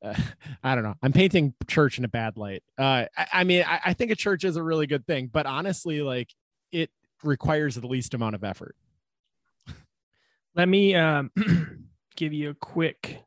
uh, 0.04 0.14
I 0.62 0.74
don't 0.74 0.84
know. 0.84 0.94
I'm 1.02 1.12
painting 1.12 1.54
church 1.66 1.98
in 1.98 2.04
a 2.04 2.08
bad 2.08 2.36
light. 2.36 2.62
Uh, 2.78 3.06
I, 3.16 3.26
I, 3.32 3.44
mean, 3.44 3.64
I, 3.66 3.80
I 3.86 3.92
think 3.92 4.10
a 4.10 4.16
church 4.16 4.44
is 4.44 4.56
a 4.56 4.62
really 4.62 4.86
good 4.86 5.06
thing, 5.06 5.28
but 5.32 5.46
honestly, 5.46 6.02
like 6.02 6.34
it 6.72 6.90
requires 7.22 7.74
the 7.74 7.86
least 7.86 8.14
amount 8.14 8.34
of 8.34 8.44
effort. 8.44 8.76
Let 10.54 10.68
me 10.68 10.94
um, 10.94 11.30
give 12.16 12.32
you 12.32 12.50
a 12.50 12.54
quick 12.54 13.18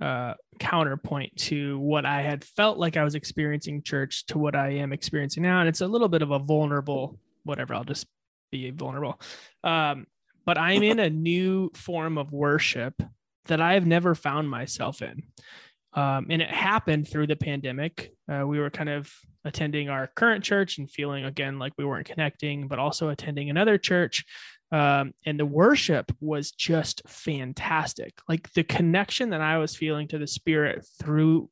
uh, 0.00 0.34
counterpoint 0.58 1.36
to 1.36 1.78
what 1.78 2.06
I 2.06 2.22
had 2.22 2.44
felt 2.44 2.78
like 2.78 2.96
I 2.96 3.04
was 3.04 3.14
experiencing 3.14 3.82
church 3.82 4.26
to 4.26 4.38
what 4.38 4.54
I 4.54 4.70
am 4.70 4.92
experiencing 4.92 5.42
now. 5.42 5.60
And 5.60 5.68
it's 5.68 5.80
a 5.80 5.86
little 5.86 6.08
bit 6.08 6.22
of 6.22 6.30
a 6.30 6.38
vulnerable, 6.38 7.18
whatever, 7.44 7.74
I'll 7.74 7.84
just 7.84 8.06
be 8.50 8.70
vulnerable. 8.70 9.20
Um, 9.64 10.06
but 10.46 10.56
I'm 10.56 10.82
in 10.82 11.00
a 11.00 11.10
new 11.10 11.70
form 11.74 12.16
of 12.16 12.32
worship 12.32 12.94
that 13.46 13.60
I 13.60 13.74
have 13.74 13.86
never 13.86 14.14
found 14.14 14.48
myself 14.48 15.02
in. 15.02 15.24
Um, 15.92 16.26
and 16.30 16.42
it 16.42 16.50
happened 16.50 17.08
through 17.08 17.26
the 17.26 17.36
pandemic. 17.36 18.12
Uh, 18.30 18.46
we 18.46 18.58
were 18.58 18.70
kind 18.70 18.88
of 18.88 19.12
attending 19.44 19.88
our 19.88 20.08
current 20.14 20.44
church 20.44 20.78
and 20.78 20.90
feeling 20.90 21.24
again 21.24 21.58
like 21.58 21.72
we 21.78 21.84
weren't 21.84 22.06
connecting, 22.06 22.68
but 22.68 22.78
also 22.78 23.08
attending 23.08 23.50
another 23.50 23.78
church. 23.78 24.24
Um, 24.72 25.14
and 25.24 25.38
the 25.38 25.46
worship 25.46 26.12
was 26.20 26.50
just 26.50 27.02
fantastic. 27.06 28.14
Like 28.28 28.52
the 28.52 28.64
connection 28.64 29.30
that 29.30 29.40
I 29.40 29.58
was 29.58 29.76
feeling 29.76 30.08
to 30.08 30.18
the 30.18 30.26
Spirit 30.26 30.84
through 31.00 31.48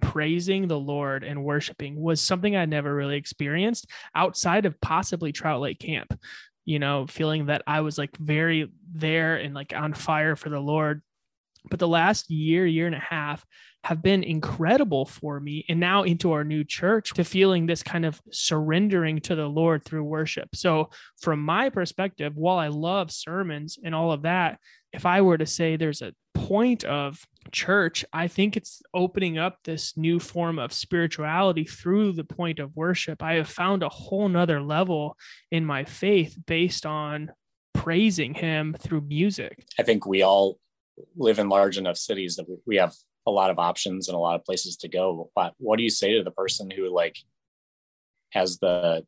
praising 0.00 0.68
the 0.68 0.78
Lord 0.78 1.24
and 1.24 1.44
worshiping 1.44 2.00
was 2.00 2.20
something 2.20 2.54
I 2.54 2.66
never 2.66 2.94
really 2.94 3.16
experienced 3.16 3.86
outside 4.14 4.66
of 4.66 4.80
possibly 4.80 5.32
Trout 5.32 5.60
Lake 5.60 5.80
Camp. 5.80 6.12
You 6.68 6.78
know, 6.78 7.06
feeling 7.06 7.46
that 7.46 7.62
I 7.66 7.80
was 7.80 7.96
like 7.96 8.16
very 8.18 8.70
there 8.92 9.36
and 9.36 9.54
like 9.54 9.72
on 9.74 9.94
fire 9.94 10.36
for 10.36 10.50
the 10.50 10.60
Lord 10.60 11.02
but 11.70 11.78
the 11.78 11.88
last 11.88 12.30
year, 12.30 12.66
year 12.66 12.86
and 12.86 12.94
a 12.94 13.00
half 13.00 13.44
have 13.84 14.02
been 14.02 14.22
incredible 14.22 15.06
for 15.06 15.38
me. 15.38 15.64
And 15.68 15.78
now 15.78 16.02
into 16.02 16.32
our 16.32 16.44
new 16.44 16.64
church 16.64 17.12
to 17.14 17.24
feeling 17.24 17.66
this 17.66 17.82
kind 17.82 18.04
of 18.04 18.20
surrendering 18.30 19.20
to 19.20 19.34
the 19.34 19.46
Lord 19.46 19.84
through 19.84 20.04
worship. 20.04 20.50
So, 20.54 20.90
from 21.20 21.40
my 21.40 21.70
perspective, 21.70 22.36
while 22.36 22.58
I 22.58 22.68
love 22.68 23.10
sermons 23.10 23.78
and 23.82 23.94
all 23.94 24.12
of 24.12 24.22
that, 24.22 24.58
if 24.92 25.06
I 25.06 25.20
were 25.20 25.38
to 25.38 25.46
say 25.46 25.76
there's 25.76 26.02
a 26.02 26.14
point 26.34 26.84
of 26.84 27.26
church, 27.52 28.04
I 28.12 28.28
think 28.28 28.56
it's 28.56 28.82
opening 28.94 29.38
up 29.38 29.58
this 29.64 29.96
new 29.96 30.18
form 30.18 30.58
of 30.58 30.72
spirituality 30.72 31.64
through 31.64 32.12
the 32.12 32.24
point 32.24 32.58
of 32.58 32.74
worship. 32.76 33.22
I 33.22 33.34
have 33.34 33.48
found 33.48 33.82
a 33.82 33.88
whole 33.88 34.28
nother 34.28 34.62
level 34.62 35.16
in 35.50 35.64
my 35.64 35.84
faith 35.84 36.36
based 36.46 36.86
on 36.86 37.32
praising 37.74 38.34
him 38.34 38.74
through 38.80 39.02
music. 39.02 39.64
I 39.78 39.82
think 39.82 40.06
we 40.06 40.22
all 40.22 40.58
live 41.16 41.38
in 41.38 41.48
large 41.48 41.78
enough 41.78 41.96
cities 41.96 42.36
that 42.36 42.46
we 42.66 42.76
have 42.76 42.94
a 43.26 43.30
lot 43.30 43.50
of 43.50 43.58
options 43.58 44.08
and 44.08 44.16
a 44.16 44.18
lot 44.18 44.34
of 44.34 44.44
places 44.44 44.76
to 44.78 44.88
go. 44.88 45.30
But 45.34 45.54
what 45.58 45.76
do 45.76 45.82
you 45.82 45.90
say 45.90 46.16
to 46.16 46.24
the 46.24 46.30
person 46.30 46.70
who 46.70 46.92
like 46.92 47.16
has 48.30 48.58
the 48.58 49.04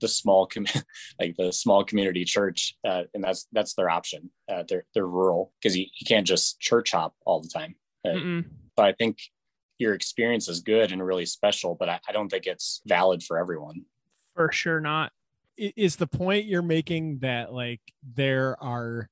the 0.00 0.08
small 0.08 0.46
com- 0.46 0.66
like 1.20 1.36
the 1.36 1.52
small 1.52 1.84
community 1.84 2.24
church 2.24 2.76
uh, 2.86 3.04
and 3.14 3.24
that's 3.24 3.46
that's 3.52 3.74
their 3.74 3.90
option 3.90 4.30
uh, 4.50 4.62
they're 4.68 4.84
they're 4.94 5.06
rural 5.06 5.52
because 5.60 5.76
you, 5.76 5.86
you 5.98 6.06
can't 6.06 6.26
just 6.26 6.60
church 6.60 6.92
hop 6.92 7.14
all 7.24 7.40
the 7.40 7.48
time. 7.48 7.74
Uh, 8.04 8.42
but 8.76 8.84
i 8.84 8.92
think 8.92 9.18
your 9.78 9.92
experience 9.92 10.48
is 10.48 10.60
good 10.60 10.92
and 10.92 11.04
really 11.04 11.26
special 11.26 11.74
but 11.74 11.88
I, 11.88 12.00
I 12.08 12.12
don't 12.12 12.28
think 12.28 12.46
it's 12.46 12.80
valid 12.86 13.22
for 13.22 13.38
everyone. 13.38 13.84
For 14.34 14.52
sure 14.52 14.80
not. 14.80 15.12
Is 15.56 15.96
the 15.96 16.06
point 16.06 16.46
you're 16.46 16.62
making 16.62 17.18
that 17.20 17.52
like 17.52 17.80
there 18.14 18.56
are 18.62 19.08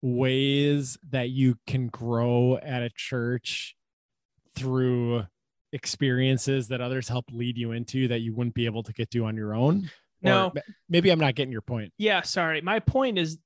ways 0.00 0.98
that 1.10 1.28
you 1.30 1.56
can 1.66 1.88
grow 1.88 2.56
at 2.56 2.82
a 2.82 2.90
church 2.96 3.76
through 4.54 5.24
experiences 5.72 6.68
that 6.68 6.80
others 6.80 7.08
help 7.08 7.26
lead 7.30 7.56
you 7.56 7.72
into 7.72 8.08
that 8.08 8.20
you 8.20 8.34
wouldn't 8.34 8.54
be 8.54 8.66
able 8.66 8.82
to 8.82 8.92
get 8.92 9.10
to 9.10 9.24
on 9.24 9.36
your 9.36 9.54
own? 9.54 9.90
No. 10.22 10.52
Maybe 10.88 11.10
I'm 11.10 11.18
not 11.18 11.34
getting 11.34 11.52
your 11.52 11.62
point. 11.62 11.92
Yeah, 11.98 12.22
sorry. 12.22 12.60
My 12.60 12.80
point 12.80 13.18
is 13.18 13.38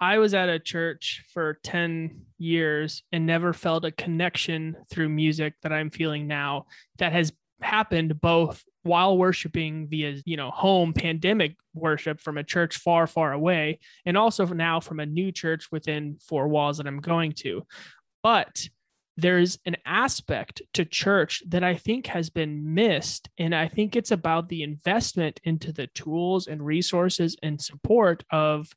I 0.00 0.18
was 0.18 0.34
at 0.34 0.48
a 0.48 0.58
church 0.58 1.24
for 1.32 1.58
10 1.64 2.22
years 2.38 3.02
and 3.12 3.26
never 3.26 3.52
felt 3.52 3.84
a 3.84 3.90
connection 3.90 4.76
through 4.90 5.08
music 5.08 5.54
that 5.62 5.72
I'm 5.72 5.90
feeling 5.90 6.26
now 6.26 6.66
that 6.98 7.12
has 7.12 7.32
happened 7.60 8.20
both 8.20 8.62
while 8.84 9.18
worshiping 9.18 9.88
via 9.88 10.16
you 10.24 10.36
know 10.36 10.50
home 10.50 10.92
pandemic 10.92 11.56
worship 11.74 12.20
from 12.20 12.38
a 12.38 12.44
church 12.44 12.76
far 12.76 13.08
far 13.08 13.32
away 13.32 13.80
and 14.06 14.16
also 14.16 14.46
now 14.46 14.78
from 14.78 15.00
a 15.00 15.06
new 15.06 15.32
church 15.32 15.66
within 15.72 16.16
four 16.20 16.46
walls 16.46 16.78
that 16.78 16.86
I'm 16.86 17.00
going 17.00 17.32
to 17.32 17.66
but 18.22 18.68
there's 19.18 19.58
an 19.66 19.76
aspect 19.84 20.62
to 20.74 20.84
church 20.84 21.42
that 21.48 21.64
I 21.64 21.74
think 21.74 22.06
has 22.06 22.30
been 22.30 22.72
missed. 22.72 23.28
And 23.36 23.52
I 23.52 23.66
think 23.66 23.96
it's 23.96 24.12
about 24.12 24.48
the 24.48 24.62
investment 24.62 25.40
into 25.42 25.72
the 25.72 25.88
tools 25.88 26.46
and 26.46 26.64
resources 26.64 27.36
and 27.42 27.60
support 27.60 28.22
of 28.30 28.70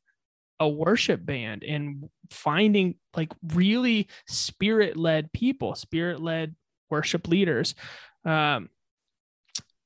a 0.58 0.68
worship 0.68 1.24
band 1.24 1.62
and 1.62 2.10
finding 2.28 2.96
like 3.16 3.32
really 3.54 4.08
spirit 4.26 4.96
led 4.96 5.32
people, 5.32 5.76
spirit 5.76 6.20
led 6.20 6.56
worship 6.90 7.28
leaders. 7.28 7.76
Um, 8.24 8.68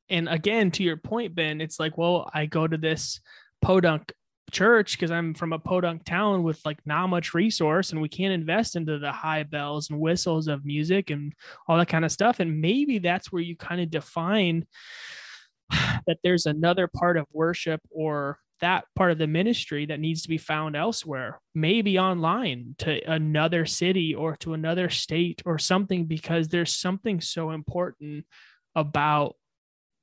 and 0.08 0.26
again, 0.26 0.70
to 0.70 0.82
your 0.82 0.96
point, 0.96 1.34
Ben, 1.34 1.60
it's 1.60 1.78
like, 1.78 1.98
well, 1.98 2.30
I 2.32 2.46
go 2.46 2.66
to 2.66 2.78
this 2.78 3.20
podunk 3.60 4.10
church 4.56 4.92
because 4.92 5.10
I'm 5.10 5.34
from 5.34 5.52
a 5.52 5.58
podunk 5.58 6.04
town 6.04 6.42
with 6.42 6.64
like 6.64 6.78
not 6.86 7.08
much 7.08 7.34
resource 7.34 7.92
and 7.92 8.00
we 8.00 8.08
can't 8.08 8.32
invest 8.32 8.74
into 8.74 8.98
the 8.98 9.12
high 9.12 9.42
bells 9.42 9.90
and 9.90 10.00
whistles 10.00 10.48
of 10.48 10.64
music 10.64 11.10
and 11.10 11.34
all 11.68 11.76
that 11.76 11.88
kind 11.88 12.06
of 12.06 12.12
stuff. 12.12 12.40
And 12.40 12.62
maybe 12.62 12.98
that's 12.98 13.30
where 13.30 13.42
you 13.42 13.54
kind 13.54 13.82
of 13.82 13.90
define 13.90 14.66
that 15.70 16.18
there's 16.24 16.46
another 16.46 16.88
part 16.88 17.18
of 17.18 17.26
worship 17.32 17.82
or 17.90 18.38
that 18.62 18.84
part 18.94 19.10
of 19.10 19.18
the 19.18 19.26
ministry 19.26 19.84
that 19.84 20.00
needs 20.00 20.22
to 20.22 20.30
be 20.30 20.38
found 20.38 20.74
elsewhere, 20.74 21.38
maybe 21.54 21.98
online 21.98 22.74
to 22.78 22.98
another 23.10 23.66
city 23.66 24.14
or 24.14 24.36
to 24.36 24.54
another 24.54 24.88
state 24.88 25.42
or 25.44 25.58
something, 25.58 26.06
because 26.06 26.48
there's 26.48 26.72
something 26.72 27.20
so 27.20 27.50
important 27.50 28.24
about 28.74 29.36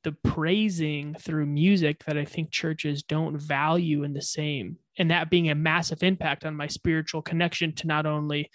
the 0.03 0.11
praising 0.11 1.15
through 1.19 1.45
music 1.45 2.03
that 2.05 2.17
I 2.17 2.25
think 2.25 2.51
churches 2.51 3.03
don't 3.03 3.37
value 3.37 4.03
in 4.03 4.13
the 4.13 4.21
same. 4.21 4.77
And 4.97 5.09
that 5.11 5.29
being 5.29 5.49
a 5.49 5.55
massive 5.55 6.03
impact 6.03 6.45
on 6.45 6.55
my 6.55 6.67
spiritual 6.67 7.21
connection 7.21 7.73
to 7.75 7.87
not 7.87 8.05
only 8.05 8.51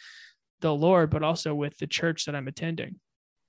the 0.61 0.75
Lord, 0.75 1.11
but 1.11 1.23
also 1.23 1.55
with 1.55 1.77
the 1.79 1.87
church 1.87 2.25
that 2.27 2.35
I'm 2.35 2.49
attending. 2.49 2.97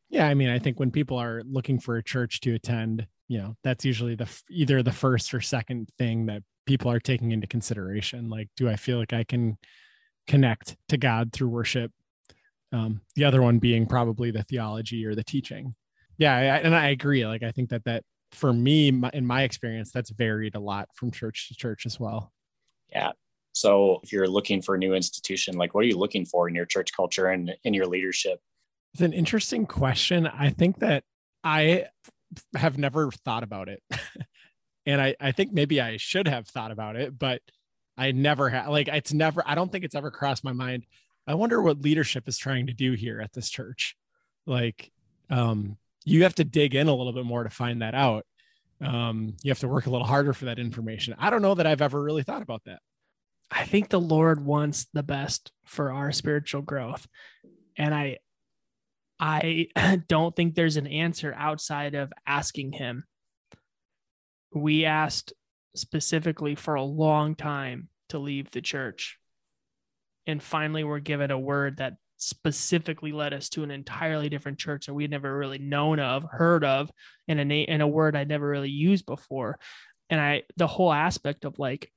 Yeah. 0.10 0.28
I 0.28 0.34
mean, 0.34 0.50
I 0.50 0.60
think 0.60 0.80
when 0.80 0.92
people 0.92 1.18
are 1.18 1.44
looking 1.46 1.80
for 1.80 1.98
a 1.98 2.04
church 2.04 2.40
to 2.42 2.56
attend, 2.56 3.06
you 3.28 3.38
know, 3.38 3.56
that's 3.64 3.86
usually 3.86 4.16
the 4.16 4.28
either 4.50 4.82
the 4.82 4.92
first 4.92 5.34
or 5.34 5.42
second 5.42 5.90
thing 5.98 6.26
that 6.28 6.42
people 6.66 6.92
are 6.92 7.00
taking 7.00 7.32
into 7.32 7.48
consideration. 7.48 8.30
Like, 8.30 8.50
do 8.58 8.68
I 8.68 8.76
feel 8.76 8.98
like 8.98 9.14
I 9.14 9.24
can 9.24 9.58
connect 10.26 10.78
to 10.88 10.98
God 10.98 11.32
through 11.32 11.50
worship? 11.50 11.92
Um, 12.72 13.02
the 13.16 13.26
other 13.26 13.42
one 13.42 13.60
being 13.60 13.86
probably 13.86 14.32
the 14.32 14.44
theology 14.44 15.06
or 15.06 15.16
the 15.16 15.24
teaching 15.24 15.76
yeah 16.20 16.36
I, 16.36 16.58
and 16.60 16.76
i 16.76 16.90
agree 16.90 17.26
like 17.26 17.42
i 17.42 17.52
think 17.52 17.70
that 17.72 17.84
that 17.86 18.04
for 18.32 18.54
me 18.54 18.92
my, 18.92 19.10
in 19.14 19.26
my 19.26 19.44
experience 19.44 19.92
that's 19.92 20.10
varied 20.12 20.56
a 20.56 20.60
lot 20.60 20.90
from 20.94 21.12
church 21.12 21.48
to 21.48 21.56
church 21.56 21.86
as 21.86 22.00
well. 22.00 22.32
Yeah. 22.90 23.12
So 23.54 24.00
if 24.04 24.12
you're 24.12 24.28
looking 24.28 24.62
for 24.62 24.76
a 24.76 24.78
new 24.78 24.94
institution 24.94 25.58
like 25.58 25.74
what 25.74 25.84
are 25.84 25.88
you 25.88 25.98
looking 25.98 26.26
for 26.26 26.48
in 26.48 26.56
your 26.56 26.66
church 26.66 26.92
culture 26.96 27.28
and 27.28 27.56
in 27.64 27.74
your 27.74 27.88
leadership? 27.88 28.40
It's 28.94 29.02
an 29.02 29.14
interesting 29.14 29.66
question. 29.66 30.28
I 30.28 30.50
think 30.50 30.80
that 30.80 31.04
i 31.44 31.86
have 32.56 32.78
never 32.78 33.12
thought 33.12 33.44
about 33.44 33.70
it. 33.70 33.82
And 34.86 35.00
I, 35.00 35.16
I 35.20 35.34
think 35.34 35.52
maybe 35.52 35.80
i 35.80 35.98
should 35.98 36.28
have 36.28 36.48
thought 36.48 36.72
about 36.72 36.96
it 36.96 37.20
but 37.20 37.42
i 37.96 38.12
never 38.12 38.50
have 38.50 38.70
like 38.70 38.88
it's 38.88 39.14
never 39.14 39.44
i 39.46 39.54
don't 39.54 39.72
think 39.72 39.84
it's 39.84 39.94
ever 39.94 40.10
crossed 40.10 40.44
my 40.44 40.54
mind. 40.54 40.88
I 41.28 41.36
wonder 41.36 41.62
what 41.62 41.82
leadership 41.82 42.28
is 42.28 42.40
trying 42.40 42.68
to 42.68 42.74
do 42.74 42.94
here 42.94 43.22
at 43.22 43.34
this 43.34 43.50
church. 43.50 43.96
Like 44.48 44.92
um 45.30 45.78
you 46.06 46.24
have 46.24 46.36
to 46.36 46.44
dig 46.44 46.76
in 46.76 46.88
a 46.88 46.96
little 46.96 47.14
bit 47.14 47.26
more 47.26 47.44
to 47.44 47.50
find 47.50 47.82
that 47.82 47.96
out. 47.96 48.26
Um, 48.82 49.36
you 49.44 49.52
have 49.52 49.60
to 49.60 49.68
work 49.68 49.86
a 49.86 49.90
little 49.90 50.08
harder 50.08 50.34
for 50.34 50.46
that 50.46 50.60
information. 50.60 51.16
I 51.18 51.30
don't 51.30 51.42
know 51.42 51.56
that 51.56 51.68
I've 51.68 51.82
ever 51.82 52.02
really 52.02 52.24
thought 52.24 52.42
about 52.42 52.64
that. 52.66 52.80
I 53.52 53.66
think 53.66 53.90
the 53.90 54.00
Lord 54.00 54.44
wants 54.46 54.88
the 54.94 55.04
best 55.04 55.52
for 55.66 55.92
our 55.92 56.12
spiritual 56.12 56.62
growth. 56.62 57.08
And 57.78 57.94
I 57.94 58.20
I 59.20 59.68
don't 60.08 60.36
think 60.36 60.56
there's 60.56 60.78
an 60.78 60.88
answer 60.88 61.34
outside 61.38 61.96
of 61.96 62.14
asking 62.26 62.74
him. 62.74 63.06
We 64.54 64.86
asked 64.86 65.34
specifically 65.76 66.56
for 66.56 66.76
a 66.76 66.84
long 66.84 67.36
time 67.36 67.90
to 68.10 68.20
leave 68.20 68.52
the 68.52 68.62
church. 68.62 69.18
And 70.26 70.42
finally 70.42 70.84
we're 70.84 71.00
given 71.00 71.32
a 71.32 71.40
word 71.40 71.78
that 71.78 71.96
specifically 72.22 73.12
led 73.12 73.34
us 73.34 73.50
to 73.50 73.64
an 73.64 73.72
entirely 73.72 74.30
different 74.30 74.60
church 74.60 74.86
that 74.86 74.94
we 74.94 75.04
had 75.04 75.12
never 75.12 75.38
really 75.38 75.58
known 75.58 76.00
of, 76.00 76.26
heard 76.30 76.64
of, 76.64 76.92
and 77.28 77.40
a 77.40 77.46
name 77.46 77.82
a 77.82 77.88
word 77.88 78.16
I'd 78.16 78.28
never 78.28 78.48
really 78.48 78.70
used 78.70 79.06
before. 79.06 79.58
And 80.10 80.20
I 80.20 80.44
the 80.58 80.68
whole 80.68 80.92
aspect 80.92 81.46
of 81.46 81.60
like 81.60 81.92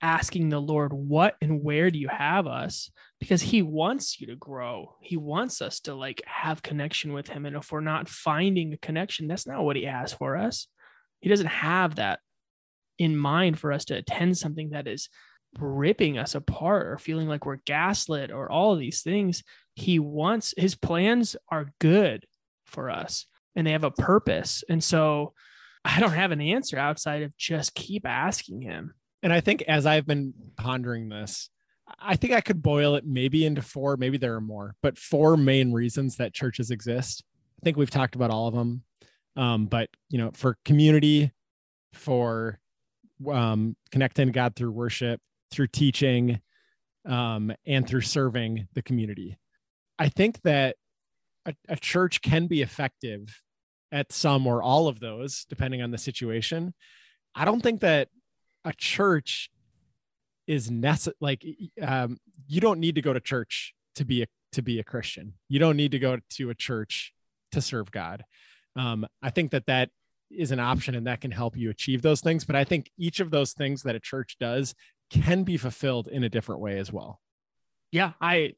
asking 0.00 0.48
the 0.48 0.60
Lord, 0.60 0.92
what 0.92 1.36
and 1.40 1.62
where 1.62 1.90
do 1.90 1.98
you 1.98 2.08
have 2.08 2.46
us? 2.46 2.90
Because 3.20 3.40
he 3.40 3.62
wants 3.62 4.20
you 4.20 4.26
to 4.28 4.36
grow. 4.36 4.96
He 5.00 5.16
wants 5.16 5.62
us 5.62 5.80
to 5.80 5.94
like 5.94 6.22
have 6.26 6.62
connection 6.62 7.12
with 7.12 7.28
him. 7.28 7.46
And 7.46 7.56
if 7.56 7.70
we're 7.70 7.80
not 7.80 8.08
finding 8.08 8.72
a 8.72 8.78
connection, 8.78 9.28
that's 9.28 9.46
not 9.46 9.62
what 9.62 9.76
he 9.76 9.84
has 9.84 10.12
for 10.12 10.36
us. 10.36 10.66
He 11.20 11.28
doesn't 11.28 11.46
have 11.46 11.96
that 11.96 12.18
in 12.98 13.16
mind 13.16 13.58
for 13.58 13.72
us 13.72 13.84
to 13.86 13.96
attend 13.96 14.36
something 14.36 14.70
that 14.70 14.88
is 14.88 15.08
ripping 15.58 16.18
us 16.18 16.34
apart 16.34 16.86
or 16.86 16.98
feeling 16.98 17.28
like 17.28 17.44
we're 17.44 17.56
gaslit 17.56 18.30
or 18.30 18.50
all 18.50 18.72
of 18.72 18.78
these 18.78 19.02
things. 19.02 19.42
He 19.74 19.98
wants 19.98 20.54
his 20.56 20.74
plans 20.74 21.36
are 21.50 21.72
good 21.78 22.26
for 22.66 22.90
us 22.90 23.26
and 23.54 23.66
they 23.66 23.72
have 23.72 23.84
a 23.84 23.90
purpose. 23.90 24.64
And 24.68 24.82
so 24.82 25.34
I 25.84 26.00
don't 26.00 26.12
have 26.12 26.30
an 26.30 26.40
answer 26.40 26.78
outside 26.78 27.22
of 27.22 27.36
just 27.36 27.74
keep 27.74 28.06
asking 28.06 28.62
him. 28.62 28.94
And 29.22 29.32
I 29.32 29.40
think 29.40 29.62
as 29.62 29.86
I've 29.86 30.06
been 30.06 30.34
pondering 30.56 31.08
this, 31.08 31.48
I 31.98 32.16
think 32.16 32.32
I 32.32 32.40
could 32.40 32.62
boil 32.62 32.94
it 32.94 33.04
maybe 33.06 33.44
into 33.44 33.62
four, 33.62 33.96
maybe 33.96 34.16
there 34.16 34.34
are 34.34 34.40
more, 34.40 34.76
but 34.82 34.98
four 34.98 35.36
main 35.36 35.72
reasons 35.72 36.16
that 36.16 36.32
churches 36.32 36.70
exist. 36.70 37.24
I 37.60 37.64
think 37.64 37.76
we've 37.76 37.90
talked 37.90 38.14
about 38.14 38.30
all 38.30 38.48
of 38.48 38.54
them. 38.54 38.82
Um, 39.36 39.66
but 39.66 39.88
you 40.08 40.18
know, 40.18 40.30
for 40.34 40.58
community, 40.64 41.32
for 41.92 42.58
um, 43.30 43.76
connecting 43.90 44.30
God 44.32 44.56
through 44.56 44.72
worship, 44.72 45.20
through 45.52 45.68
teaching 45.68 46.40
um, 47.06 47.52
and 47.66 47.86
through 47.86 48.00
serving 48.00 48.68
the 48.74 48.82
community. 48.82 49.38
I 49.98 50.08
think 50.08 50.40
that 50.42 50.76
a, 51.46 51.54
a 51.68 51.76
church 51.76 52.22
can 52.22 52.46
be 52.46 52.62
effective 52.62 53.42
at 53.90 54.12
some 54.12 54.46
or 54.46 54.62
all 54.62 54.88
of 54.88 55.00
those, 55.00 55.44
depending 55.48 55.82
on 55.82 55.90
the 55.90 55.98
situation. 55.98 56.74
I 57.34 57.44
don't 57.44 57.60
think 57.60 57.80
that 57.80 58.08
a 58.64 58.72
church 58.72 59.50
is 60.46 60.70
necessary. 60.70 61.16
Like, 61.20 61.44
um, 61.80 62.18
you 62.46 62.60
don't 62.60 62.80
need 62.80 62.94
to 62.96 63.02
go 63.02 63.12
to 63.12 63.20
church 63.20 63.74
to 63.96 64.04
be 64.04 64.22
a 64.22 64.26
to 64.52 64.62
be 64.62 64.78
a 64.78 64.84
Christian. 64.84 65.34
You 65.48 65.58
don't 65.58 65.76
need 65.76 65.92
to 65.92 65.98
go 65.98 66.18
to 66.30 66.50
a 66.50 66.54
church 66.54 67.12
to 67.52 67.60
serve 67.60 67.90
God. 67.90 68.24
Um, 68.76 69.06
I 69.22 69.30
think 69.30 69.50
that 69.52 69.66
that 69.66 69.90
is 70.30 70.50
an 70.50 70.60
option 70.60 70.94
and 70.94 71.06
that 71.06 71.20
can 71.20 71.30
help 71.30 71.56
you 71.56 71.70
achieve 71.70 72.02
those 72.02 72.20
things. 72.20 72.44
But 72.44 72.56
I 72.56 72.64
think 72.64 72.90
each 72.98 73.20
of 73.20 73.30
those 73.30 73.52
things 73.52 73.82
that 73.82 73.94
a 73.94 74.00
church 74.00 74.36
does 74.40 74.74
can 75.12 75.44
be 75.44 75.56
fulfilled 75.56 76.08
in 76.08 76.24
a 76.24 76.28
different 76.28 76.60
way 76.60 76.78
as 76.78 76.92
well. 76.92 77.20
Yeah, 77.90 78.12
I 78.20 78.54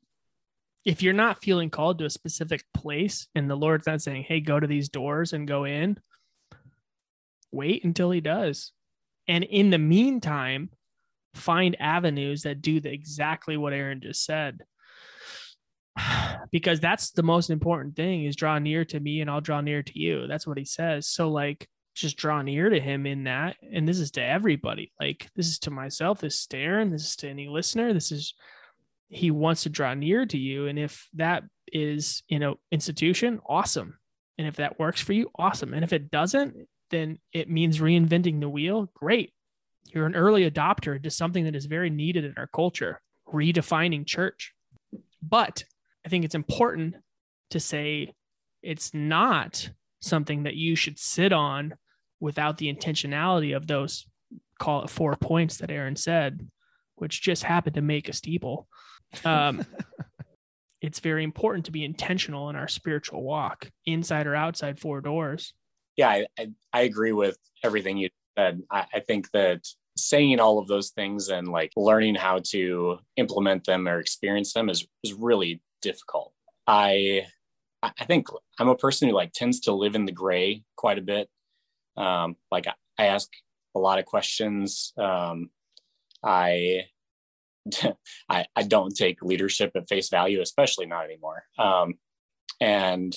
if 0.85 1.03
you're 1.03 1.15
not 1.15 1.43
feeling 1.43 1.71
called 1.71 1.99
to 1.99 2.05
a 2.05 2.11
specific 2.11 2.63
place 2.75 3.27
and 3.35 3.51
the 3.51 3.57
Lord's 3.57 3.87
not 3.87 4.03
saying, 4.03 4.25
"Hey, 4.25 4.41
go 4.41 4.61
to 4.61 4.67
these 4.67 4.89
doors 4.89 5.33
and 5.33 5.49
go 5.49 5.65
in," 5.65 5.99
wait 7.51 7.85
until 7.85 8.11
he 8.11 8.21
does. 8.21 8.73
And 9.27 9.45
in 9.45 9.71
the 9.71 9.79
meantime, 9.79 10.71
find 11.35 11.77
avenues 11.81 12.43
that 12.43 12.63
do 12.63 12.81
the, 12.81 12.93
exactly 12.93 13.57
what 13.57 13.73
Aaron 13.73 14.01
just 14.01 14.25
said. 14.25 14.61
because 16.53 16.81
that's 16.81 17.11
the 17.11 17.23
most 17.23 17.51
important 17.51 17.97
thing 17.97 18.25
is 18.25 18.37
draw 18.37 18.59
near 18.59 18.85
to 18.85 19.01
me 19.01 19.21
and 19.21 19.31
I'll 19.31 19.41
draw 19.41 19.61
near 19.61 19.83
to 19.83 19.99
you. 19.99 20.27
That's 20.27 20.47
what 20.47 20.59
he 20.59 20.65
says. 20.65 21.09
So 21.09 21.31
like 21.31 21.69
just 21.95 22.17
draw 22.17 22.43
near 22.43 22.69
to 22.69 22.81
him 22.81 23.07
in 23.07 23.25
that. 23.25 23.57
And 23.73 23.89
this 23.89 24.01
is 24.01 24.11
to 24.13 24.23
everybody. 24.23 24.93
Like 25.01 25.29
this 25.37 25.49
is 25.49 25.59
to 25.61 25.71
myself, 25.71 26.21
this 26.21 26.41
is 26.41 26.47
to 26.49 26.59
Aaron, 26.59 26.91
this 26.91 27.05
is 27.05 27.17
to 27.17 27.29
any 27.29 27.49
listener. 27.49 27.93
This 27.93 28.13
is 28.13 28.35
he 29.09 29.31
wants 29.31 29.63
to 29.63 29.69
draw 29.69 29.95
near 29.95 30.27
to 30.27 30.39
you. 30.39 30.67
And 30.67 30.79
if 30.79 31.09
that 31.15 31.45
is, 31.73 32.23
you 32.29 32.39
know, 32.39 32.59
institution, 32.73 33.41
awesome. 33.49 33.99
And 34.39 34.47
if 34.47 34.57
that 34.57 34.79
works 34.79 35.01
for 35.01 35.13
you, 35.13 35.31
awesome. 35.37 35.73
And 35.73 35.85
if 35.85 35.93
it 35.93 36.11
doesn't, 36.11 36.69
then 36.91 37.19
it 37.33 37.49
means 37.49 37.79
reinventing 37.79 38.41
the 38.41 38.49
wheel. 38.49 38.91
Great. 38.95 39.33
You're 39.93 40.07
an 40.07 40.17
early 40.17 40.51
adopter 40.51 41.01
to 41.03 41.11
something 41.11 41.45
that 41.45 41.55
is 41.55 41.67
very 41.67 41.91
needed 41.91 42.25
in 42.25 42.35
our 42.37 42.49
culture, 42.49 43.01
redefining 43.33 44.07
church. 44.07 44.53
But 45.23 45.65
I 46.05 46.09
think 46.09 46.25
it's 46.25 46.35
important 46.35 46.97
to 47.51 47.61
say 47.61 48.15
it's 48.63 48.93
not 48.93 49.71
something 50.01 50.43
that 50.43 50.57
you 50.57 50.75
should 50.75 50.99
sit 50.99 51.33
on 51.33 51.75
without 52.25 52.57
the 52.57 52.73
intentionality 52.73 53.55
of 53.55 53.67
those 53.67 54.07
call 54.59 54.83
it 54.83 54.91
four 54.91 55.15
points 55.17 55.59
that 55.59 55.71
Aaron 55.71 55.97
said 55.97 56.49
which 56.97 57.23
just 57.23 57.43
happened 57.43 57.75
to 57.75 57.83
make 57.83 58.09
a 58.09 58.13
steeple. 58.13 58.69
Um, 59.25 59.65
it's 60.81 61.01
very 61.01 61.25
important 61.25 61.67
to 61.67 61.73
be 61.73 61.85
intentional 61.85 62.51
in 62.51 62.57
our 62.57 62.69
spiritual 62.69 63.23
walk, 63.23 63.71
inside 63.87 64.27
or 64.27 64.35
outside 64.35 64.79
four 64.79 65.01
doors. 65.01 65.53
Yeah, 65.97 66.09
I, 66.09 66.27
I, 66.39 66.49
I 66.73 66.81
agree 66.83 67.13
with 67.13 67.37
everything 67.63 67.97
you 67.97 68.11
said. 68.37 68.63
I, 68.71 68.87
I 68.95 69.01
think 69.01 69.31
that 69.33 69.67
saying 69.97 70.41
all 70.41 70.59
of 70.59 70.67
those 70.67 70.91
things 70.91 71.29
and 71.29 71.49
like 71.49 71.71
learning 71.77 72.17
how 72.17 72.41
to 72.51 72.99
implement 73.17 73.65
them 73.65 73.87
or 73.87 74.01
experience 74.01 74.53
them 74.53 74.69
is 74.69 74.87
is 75.05 75.13
really 75.13 75.63
difficult. 75.83 76.33
I 76.67 77.27
I 77.83 78.05
think 78.07 78.29
I'm 78.59 78.69
a 78.69 78.77
person 78.77 79.09
who 79.09 79.15
like 79.15 79.33
tends 79.33 79.61
to 79.61 79.73
live 79.73 79.95
in 79.95 80.05
the 80.05 80.13
gray 80.13 80.65
quite 80.77 80.99
a 80.99 81.03
bit. 81.03 81.29
Um, 81.97 82.37
like 82.51 82.67
I 82.99 83.07
ask 83.07 83.29
a 83.75 83.79
lot 83.79 83.99
of 83.99 84.05
questions. 84.05 84.93
Um, 84.97 85.51
I, 86.23 86.85
I, 88.29 88.47
I 88.55 88.63
don't 88.63 88.95
take 88.95 89.23
leadership 89.23 89.73
at 89.75 89.89
face 89.89 90.09
value, 90.09 90.41
especially 90.41 90.87
not 90.87 91.05
anymore. 91.05 91.45
Um, 91.59 91.95
and 92.61 93.15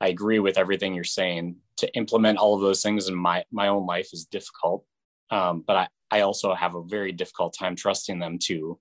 I 0.00 0.08
agree 0.08 0.38
with 0.38 0.58
everything 0.58 0.94
you're 0.94 1.04
saying. 1.04 1.56
To 1.78 1.92
implement 1.94 2.38
all 2.38 2.54
of 2.54 2.60
those 2.60 2.82
things 2.82 3.08
in 3.08 3.16
my 3.16 3.44
my 3.50 3.66
own 3.66 3.84
life 3.84 4.10
is 4.12 4.26
difficult, 4.26 4.84
um, 5.30 5.64
but 5.66 5.76
I 5.76 5.88
I 6.10 6.20
also 6.20 6.54
have 6.54 6.76
a 6.76 6.84
very 6.84 7.10
difficult 7.10 7.56
time 7.58 7.74
trusting 7.74 8.20
them 8.20 8.38
to 8.44 8.78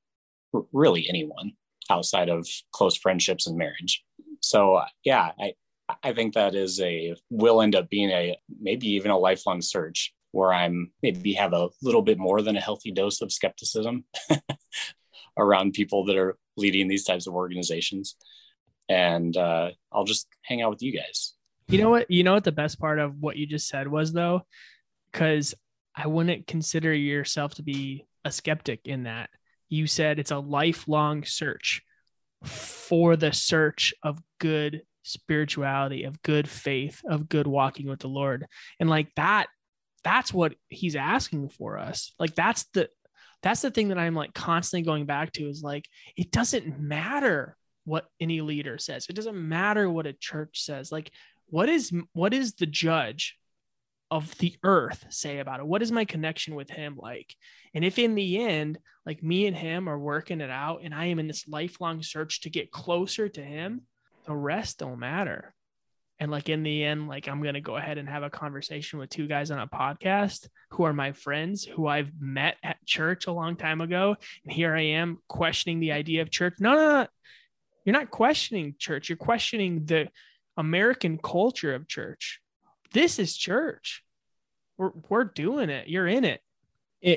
r- 0.54 0.66
really 0.72 1.08
anyone 1.10 1.54
outside 1.90 2.30
of 2.30 2.48
close 2.72 2.96
friendships 2.96 3.48
and 3.48 3.58
marriage. 3.58 4.04
So 4.42 4.82
yeah, 5.04 5.32
I 5.40 5.54
I 6.02 6.14
think 6.14 6.34
that 6.34 6.56
is 6.56 6.80
a 6.82 7.16
will 7.30 7.62
end 7.62 7.76
up 7.76 7.90
being 7.90 8.10
a 8.10 8.38
maybe 8.62 8.88
even 8.92 9.12
a 9.12 9.18
lifelong 9.18 9.62
search 9.62 10.14
where 10.32 10.54
I'm 10.54 10.92
maybe 11.02 11.34
have 11.34 11.54
a 11.54 11.70
little 11.82 12.02
bit 12.02 12.18
more 12.18 12.42
than 12.42 12.58
a 12.58 12.62
healthy 12.62 12.92
dose 12.92 13.22
of 13.22 13.32
skepticism 13.32 14.06
around 15.38 15.74
people 15.74 16.06
that 16.06 16.18
are 16.18 16.38
leading 16.58 16.88
these 16.88 17.04
types 17.04 17.28
of 17.28 17.36
organizations. 17.36 18.16
And 18.90 19.36
uh, 19.38 19.72
I'll 19.92 20.06
just 20.06 20.28
hang 20.42 20.62
out 20.62 20.72
with 20.72 20.82
you 20.82 20.92
guys. 20.92 21.34
You 21.68 21.80
know 21.80 21.90
what? 21.90 22.10
You 22.10 22.24
know 22.24 22.34
what 22.34 22.44
the 22.44 22.52
best 22.52 22.80
part 22.80 23.00
of 23.00 23.16
what 23.20 23.38
you 23.38 23.46
just 23.46 23.68
said 23.68 23.88
was 23.88 24.12
though, 24.12 24.42
because 25.12 25.54
I 25.96 26.08
wouldn't 26.08 26.48
consider 26.48 26.94
yourself 26.94 27.56
to 27.56 27.64
be 27.64 28.06
a 28.26 28.32
skeptic 28.32 28.82
in 28.86 29.04
that. 29.04 29.30
You 29.70 29.88
said 29.88 30.20
it's 30.20 30.32
a 30.32 30.40
lifelong 30.40 31.24
search 31.24 31.82
for 32.44 33.16
the 33.16 33.32
search 33.32 33.94
of 34.04 34.20
good 34.40 34.82
spirituality, 35.04 36.04
of 36.04 36.22
good 36.24 36.50
faith, 36.50 37.02
of 37.06 37.30
good 37.30 37.48
walking 37.48 37.88
with 37.88 38.00
the 38.00 38.08
Lord. 38.08 38.48
And 38.80 38.90
like 38.90 39.14
that, 39.16 39.48
that's 40.04 40.34
what 40.34 40.56
he's 40.70 40.96
asking 40.96 41.50
for 41.50 41.78
us. 41.78 42.14
Like 42.20 42.36
that's 42.36 42.66
the 42.74 42.90
that's 43.42 43.62
the 43.62 43.72
thing 43.72 43.90
that 43.90 43.98
I'm 43.98 44.16
like 44.16 44.34
constantly 44.34 44.86
going 44.86 45.06
back 45.06 45.34
to 45.34 45.50
is 45.50 45.62
like 45.62 45.86
it 46.16 46.32
doesn't 46.32 46.80
matter 46.80 47.58
what 47.86 48.06
any 48.20 48.42
leader 48.42 48.78
says. 48.78 49.08
It 49.10 49.16
doesn't 49.16 49.36
matter 49.36 49.90
what 49.90 50.08
a 50.08 50.14
church 50.14 50.64
says. 50.64 50.92
Like 50.92 51.12
what 51.48 51.70
is 51.70 51.92
what 52.14 52.34
is 52.34 52.54
the 52.54 52.66
judge 52.66 53.38
of 54.10 54.38
the 54.38 54.56
earth 54.64 55.06
say 55.10 55.40
about 55.40 55.60
it? 55.60 55.66
What 55.66 55.82
is 55.82 55.92
my 55.92 56.06
connection 56.06 56.56
with 56.56 56.70
him 56.70 56.98
like? 56.98 57.36
And 57.74 57.84
if 57.84 58.00
in 58.00 58.16
the 58.16 58.40
end, 58.40 58.80
like 59.06 59.24
me 59.24 59.48
and 59.48 59.56
him 59.56 59.90
are 59.90 60.00
working 60.00 60.40
it 60.40 60.50
out 60.50 60.82
and 60.84 60.94
I 60.94 61.06
am 61.06 61.20
in 61.20 61.28
this 61.28 61.48
lifelong 61.48 62.02
search 62.04 62.42
to 62.42 62.50
get 62.50 62.72
closer 62.72 63.28
to 63.28 63.44
him, 63.44 63.82
the 64.26 64.36
rest 64.36 64.80
don't 64.80 65.00
matter. 65.00 65.54
And 66.20 66.32
like 66.32 66.48
in 66.48 66.64
the 66.64 66.84
end, 66.84 67.08
like 67.08 67.28
I'm 67.28 67.44
to 67.44 67.60
go 67.60 67.76
ahead 67.76 67.98
and 67.98 68.08
have 68.08 68.24
a 68.24 68.30
conversation 68.30 69.00
with 69.00 69.10
two 69.10 69.28
guys 69.28 69.52
on 69.52 69.60
a 69.60 69.68
podcast 69.68 70.48
who 70.70 70.84
are 70.84 70.94
my 70.94 71.12
friends 71.12 71.66
who 71.66 71.88
I've 71.88 72.12
met 72.20 72.56
at 72.64 72.86
church 72.86 73.28
a 73.28 73.34
long 73.34 73.56
time 73.56 73.82
ago. 73.82 74.16
And 74.46 74.54
here 74.54 74.76
I 74.76 74.82
am 74.82 75.18
questioning 75.28 75.80
the 75.80 75.92
idea 75.92 76.22
of 76.22 76.32
church. 76.32 76.54
No, 76.60 76.76
no, 76.76 77.02
no. 77.02 77.08
You're 77.84 77.94
not 77.94 78.12
questioning 78.12 78.76
church. 78.78 79.10
You're 79.10 79.18
questioning 79.18 79.86
the 79.86 80.08
American 80.56 81.18
culture 81.18 81.76
of 81.76 81.88
church. 81.88 82.40
This 82.94 83.20
is 83.20 83.36
church. 83.36 84.04
We're, 84.78 84.92
we're 85.10 85.26
doing 85.26 85.70
it. 85.70 85.88
You're 85.90 86.08
in 86.08 86.24
it. 86.24 86.42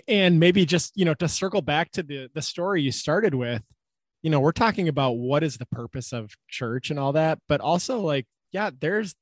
And 0.09 0.41
maybe 0.41 0.67
just, 0.67 0.97
you 0.97 1.05
know, 1.05 1.15
to 1.15 1.29
circle 1.29 1.63
back 1.63 1.93
to 1.93 2.03
the, 2.03 2.29
the 2.35 2.43
story 2.43 2.83
you 2.83 2.91
started 2.91 3.35
with, 3.35 3.63
you 4.23 4.31
know, 4.31 4.41
we're 4.41 4.53
talking 4.53 4.89
about 4.89 5.13
what 5.13 5.43
is 5.43 5.57
the 5.59 5.67
purpose 5.67 6.13
of 6.13 6.35
church 6.49 6.91
and 6.91 6.99
all 6.99 7.13
that, 7.13 7.39
but 7.49 7.61
also 7.61 8.01
like, 8.01 8.27
yeah, 8.53 8.71
there's 8.81 9.15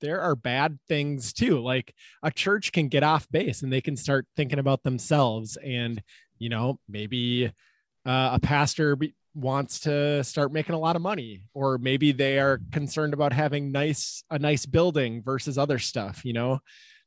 there 0.00 0.20
are 0.20 0.34
bad 0.34 0.78
things 0.88 1.32
too. 1.32 1.60
Like 1.60 1.94
a 2.22 2.30
church 2.30 2.72
can 2.72 2.88
get 2.88 3.02
off 3.04 3.28
base 3.30 3.62
and 3.62 3.72
they 3.72 3.80
can 3.80 3.96
start 3.96 4.26
thinking 4.36 4.58
about 4.58 4.82
themselves. 4.82 5.56
And, 5.56 6.02
you 6.38 6.48
know, 6.48 6.78
maybe 6.88 7.46
uh, 8.04 8.30
a 8.32 8.40
pastor 8.40 8.96
be, 8.96 9.14
wants 9.34 9.80
to 9.80 10.22
start 10.24 10.52
making 10.52 10.74
a 10.74 10.78
lot 10.78 10.96
of 10.96 11.02
money, 11.02 11.42
or 11.54 11.78
maybe 11.78 12.12
they 12.12 12.38
are 12.38 12.60
concerned 12.72 13.14
about 13.14 13.32
having 13.32 13.70
nice, 13.70 14.24
a 14.28 14.38
nice 14.38 14.66
building 14.66 15.22
versus 15.22 15.56
other 15.56 15.78
stuff, 15.78 16.24
you 16.24 16.32
know? 16.32 16.58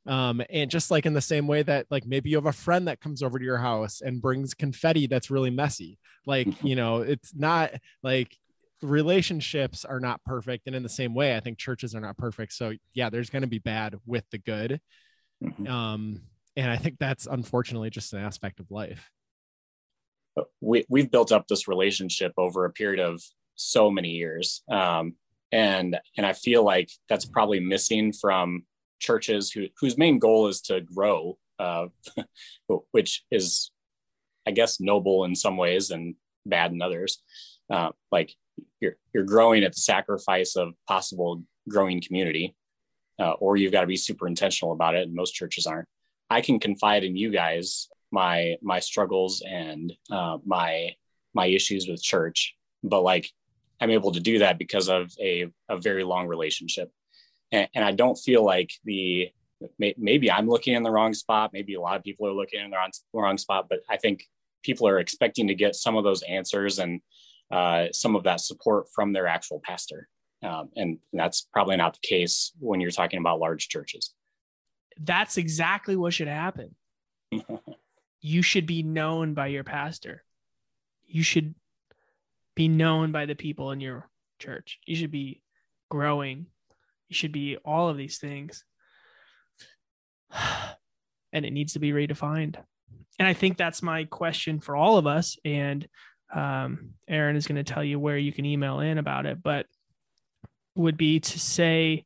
Um, 0.08 0.41
and 0.50 0.70
just 0.70 0.91
like 0.91 1.06
in 1.06 1.13
the 1.13 1.22
same 1.22 1.48
way 1.48 1.63
that 1.63 1.88
like 1.89 2.06
maybe 2.06 2.30
you 2.30 2.38
have 2.38 2.46
a 2.46 2.52
friend 2.52 2.88
that 2.88 3.02
comes 3.02 3.24
over 3.24 3.39
to 3.39 3.46
your 3.46 3.58
house 3.58 4.02
and 4.02 4.22
brings 4.22 4.54
confetti 4.54 5.08
that's 5.08 5.32
really 5.32 5.50
messy. 5.50 5.98
Like 6.26 6.63
you 6.63 6.76
know 6.76 7.02
it's 7.02 7.34
not 7.36 7.72
like 8.04 8.38
relationships 8.82 9.86
are 9.86 10.00
not 10.00 10.24
perfect 10.24 10.68
and 10.68 10.76
in 10.76 10.84
the 10.84 10.89
same 10.89 11.13
way 11.13 11.36
i 11.36 11.39
think 11.39 11.58
churches 11.58 11.96
are 11.96 12.02
not 12.02 12.18
perfect. 12.18 12.54
So 12.54 12.74
yeah 12.94 13.10
there's 13.10 13.30
going 13.30 13.41
to 13.41 13.48
be 13.48 13.60
bad 13.60 13.96
with 14.06 14.30
the 14.32 14.38
good 14.38 14.80
mm-hmm. 15.44 15.68
um 15.68 16.22
and 16.56 16.70
i 16.70 16.78
think 16.78 16.98
that's 17.00 17.26
unfortunately 17.26 17.89
just 17.89 18.13
an 18.13 18.20
aspect 18.20 18.60
of 18.60 18.70
life. 18.72 19.10
We, 20.60 20.86
we've 20.89 21.10
built 21.10 21.32
up 21.32 21.48
this 21.48 21.65
relationship 21.65 22.34
over 22.38 22.65
a 22.65 22.72
period 22.72 23.00
of 23.00 23.22
so 23.56 23.89
many 23.89 24.10
years 24.10 24.62
um 24.70 25.15
and 25.52 25.98
and 26.18 26.26
i 26.26 26.34
feel 26.34 26.63
like 26.63 26.89
that's 27.08 27.26
probably 27.26 27.62
missing 27.62 28.12
from 28.12 28.65
churches 29.06 29.52
who, 29.52 29.68
whose 29.80 29.98
main 29.98 30.20
goal 30.20 30.48
is 30.48 30.62
to 30.62 30.82
grow, 30.82 31.38
uh, 31.60 31.88
which 32.91 33.24
is, 33.32 33.72
I 34.48 34.52
guess, 34.52 34.80
noble 34.80 35.26
in 35.26 35.36
some 35.36 35.58
ways 35.58 35.91
and 35.91 36.15
bad 36.46 36.72
in 36.72 36.82
others. 36.82 37.22
Uh, 37.70 37.89
like 38.12 38.34
you're 38.80 38.96
you're 39.13 39.24
growing 39.24 39.63
at 39.63 39.74
the 39.74 39.80
sacrifice 39.80 40.56
of 40.56 40.74
possible 40.88 41.44
growing 41.68 42.02
community, 42.02 42.56
uh, 43.20 43.32
or 43.34 43.58
you've 43.58 43.72
got 43.72 43.82
to 43.82 43.88
be 43.88 43.98
super 43.98 44.28
intentional 44.28 44.74
about 44.74 44.96
it. 44.96 45.04
And 45.04 45.15
most 45.15 45.34
churches 45.34 45.65
aren't. 45.65 45.88
I 46.30 46.41
can 46.41 46.60
confide 46.60 47.04
in 47.04 47.15
you 47.15 47.32
guys 47.32 47.88
my 48.12 48.56
my 48.62 48.80
struggles 48.80 49.44
and 49.48 49.94
uh, 50.12 50.38
my 50.46 50.91
my 51.34 51.48
issues 51.48 51.88
with 51.88 52.02
church, 52.02 52.56
but 52.84 53.02
like 53.02 53.30
I'm 53.82 53.91
able 53.91 54.12
to 54.13 54.20
do 54.20 54.39
that 54.39 54.58
because 54.58 54.89
of 54.89 55.12
a, 55.20 55.48
a 55.70 55.78
very 55.78 56.04
long 56.04 56.28
relationship 56.28 56.91
and, 57.56 57.70
and 57.74 57.86
I 57.86 57.91
don't 57.91 58.18
feel 58.18 58.44
like 58.44 58.72
the 58.84 59.32
maybe 59.80 60.30
I'm 60.30 60.48
looking 60.48 60.74
in 60.74 60.84
the 60.84 60.91
wrong 60.91 61.13
spot. 61.13 61.52
Maybe 61.54 61.76
a 61.76 61.82
lot 61.82 61.96
of 61.96 62.04
people 62.04 62.28
are 62.28 62.34
looking 62.34 62.60
in 62.60 62.70
the 62.70 62.78
wrong, 62.78 62.91
wrong 63.13 63.38
spot, 63.38 63.68
but 63.70 63.80
I 63.89 63.98
think 63.98 64.26
people 64.63 64.88
are 64.88 65.00
expecting 65.00 65.48
to 65.48 65.56
get 65.56 65.76
some 65.76 65.96
of 65.96 66.04
those 66.04 66.22
answers 66.24 66.80
and 66.80 67.02
uh, 67.52 67.86
some 67.91 68.15
of 68.15 68.24
that 68.24 68.41
support 68.41 68.88
from 68.94 69.13
their 69.13 69.28
actual 69.28 69.62
pastor. 69.63 70.10
Um, 70.44 70.70
and 70.76 71.00
that's 71.13 71.48
probably 71.54 71.78
not 71.78 71.94
the 71.94 72.08
case 72.08 72.52
when 72.60 72.82
you're 72.82 72.91
talking 72.91 73.20
about 73.20 73.39
large 73.39 73.70
churches. 73.70 74.13
That's 75.00 75.38
exactly 75.38 75.96
what 75.96 76.13
should 76.13 76.28
happen. 76.28 76.76
you 78.22 78.41
should 78.41 78.65
be 78.65 78.84
known 78.84 79.34
by 79.34 79.48
your 79.48 79.63
pastor. 79.63 80.24
You 81.06 81.24
should 81.24 81.56
be 82.56 82.68
known 82.68 83.12
by 83.12 83.26
the 83.26 83.36
people 83.36 83.72
in 83.72 83.80
your 83.80 84.10
church. 84.39 84.80
You 84.86 84.96
should 84.96 85.12
be 85.12 85.41
growing 85.89 86.48
you 87.10 87.15
should 87.15 87.32
be 87.32 87.58
all 87.63 87.89
of 87.89 87.98
these 87.98 88.18
things. 88.18 88.63
and 91.34 91.46
it 91.46 91.52
needs 91.52 91.74
to 91.74 91.80
be 91.80 91.91
redefined. 91.91 92.58
And 93.20 93.28
I 93.28 93.34
think 93.34 93.58
that's 93.58 93.82
my 93.82 94.06
question 94.06 94.60
for 94.60 94.76
all 94.76 94.98
of 94.98 95.08
us. 95.08 95.38
And 95.46 95.88
um, 96.34 96.91
Aaron 97.08 97.36
is 97.36 97.48
going 97.48 97.63
to 97.63 97.74
tell 97.74 97.84
you 97.84 98.00
where 98.00 98.18
you 98.18 98.32
can 98.32 98.46
email 98.46 98.80
in 98.80 98.98
about 98.98 99.26
it, 99.26 99.41
but 99.41 99.65
would 100.76 100.98
be 100.98 101.20
to 101.20 101.39
say, 101.39 102.06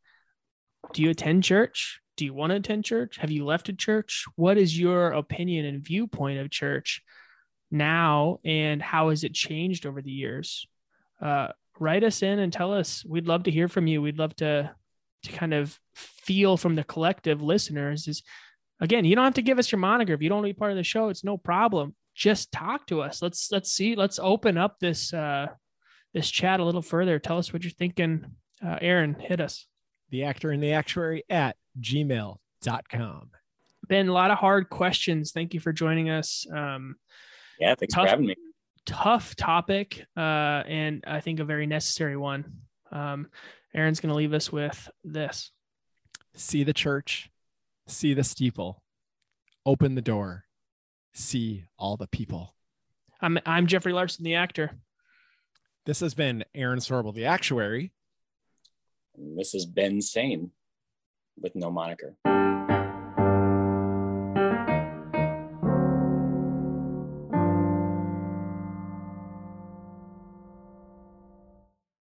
do 0.94 1.02
you 1.02 1.10
attend 1.10 1.44
church? 1.44 2.02
Do 2.18 2.26
you 2.26 2.34
want 2.34 2.52
to 2.52 2.58
attend 2.58 2.86
church? 2.86 3.18
Have 3.18 3.32
you 3.32 3.46
left 3.46 3.70
a 3.70 3.74
church? 3.74 4.26
What 4.36 4.58
is 4.58 4.78
your 4.78 5.12
opinion 5.12 5.66
and 5.66 5.82
viewpoint 5.82 6.40
of 6.40 6.52
church 6.52 7.02
now? 7.72 8.40
And 8.44 8.82
how 8.82 9.10
has 9.10 9.24
it 9.24 9.34
changed 9.34 9.86
over 9.86 10.02
the 10.02 10.12
years? 10.12 10.68
Uh, 11.22 11.50
write 11.80 12.04
us 12.04 12.22
in 12.22 12.40
and 12.40 12.52
tell 12.52 12.74
us. 12.74 13.06
We'd 13.06 13.28
love 13.28 13.44
to 13.44 13.52
hear 13.52 13.68
from 13.68 13.88
you. 13.88 14.02
We'd 14.02 14.20
love 14.20 14.36
to 14.38 14.76
to 15.24 15.32
kind 15.32 15.54
of 15.54 15.78
feel 15.96 16.58
from 16.58 16.76
the 16.76 16.84
collective 16.84 17.42
listeners 17.42 18.08
is 18.08 18.24
again, 18.80 19.04
you 19.06 19.16
don't 19.16 19.26
have 19.26 19.34
to 19.36 19.42
give 19.42 19.60
us 19.60 19.72
your 19.72 19.80
moniker. 19.80 20.14
If 20.14 20.22
you 20.22 20.30
don't 20.30 20.38
want 20.40 20.48
to 20.48 20.54
be 20.54 20.58
part 20.58 20.72
of 20.72 20.78
the 20.78 20.84
show, 20.84 21.10
it's 21.10 21.24
no 21.24 21.38
problem. 21.38 21.96
Just 22.16 22.52
talk 22.52 22.86
to 22.88 23.02
us. 23.02 23.22
Let's 23.22 23.52
let's 23.52 23.72
see, 23.72 23.96
let's 23.96 24.20
open 24.22 24.58
up 24.58 24.80
this 24.80 25.14
uh 25.14 25.48
this 26.14 26.30
chat 26.30 26.60
a 26.60 26.64
little 26.64 26.82
further. 26.82 27.20
Tell 27.20 27.38
us 27.38 27.54
what 27.54 27.64
you're 27.64 27.72
thinking. 27.72 28.26
Uh, 28.66 28.78
Aaron, 28.82 29.16
hit 29.20 29.40
us. 29.40 29.68
The 30.10 30.24
actor 30.24 30.52
and 30.52 30.62
the 30.62 30.74
actuary 30.74 31.24
at 31.30 31.56
gmail.com. 31.80 33.30
Been 33.88 34.08
a 34.10 34.14
lot 34.14 34.32
of 34.32 34.38
hard 34.38 34.70
questions. 34.70 35.32
Thank 35.32 35.54
you 35.54 35.60
for 35.60 35.72
joining 35.74 36.10
us. 36.10 36.46
Um, 36.52 36.96
Yeah, 37.60 37.76
thanks 37.76 37.94
Tough. 37.94 38.06
for 38.06 38.10
having 38.10 38.28
me. 38.28 38.36
tough 38.86 39.36
topic 39.36 40.04
uh, 40.18 40.20
and 40.68 41.04
I 41.08 41.20
think 41.22 41.40
a 41.40 41.46
very 41.46 41.68
necessary 41.68 42.18
one. 42.18 42.54
Um, 42.92 43.28
Aaron's 43.74 44.00
going 44.00 44.10
to 44.10 44.16
leave 44.16 44.34
us 44.34 44.52
with 44.52 44.90
this. 45.04 45.52
See 46.36 46.64
the 46.64 46.74
church, 46.74 47.30
see 47.88 48.14
the 48.14 48.24
steeple, 48.24 48.82
open 49.66 49.96
the 49.96 50.02
door, 50.02 50.46
see 51.14 51.66
all 51.78 51.98
the 51.98 52.08
people. 52.08 52.56
I'm 53.22 53.38
I'm 53.46 53.68
Jeffrey 53.68 53.94
Larson, 53.94 54.24
the 54.24 54.36
actor. 54.36 54.72
This 55.86 56.00
has 56.00 56.14
been 56.14 56.46
Aaron 56.56 56.80
Sorble, 56.80 57.14
the 57.14 57.26
actuary. 57.26 57.92
And 59.18 59.38
this 59.38 59.54
is 59.54 59.66
Ben 59.66 60.02
Sane 60.02 60.52
with 61.38 61.56
no 61.56 61.72
moniker. 61.72 62.16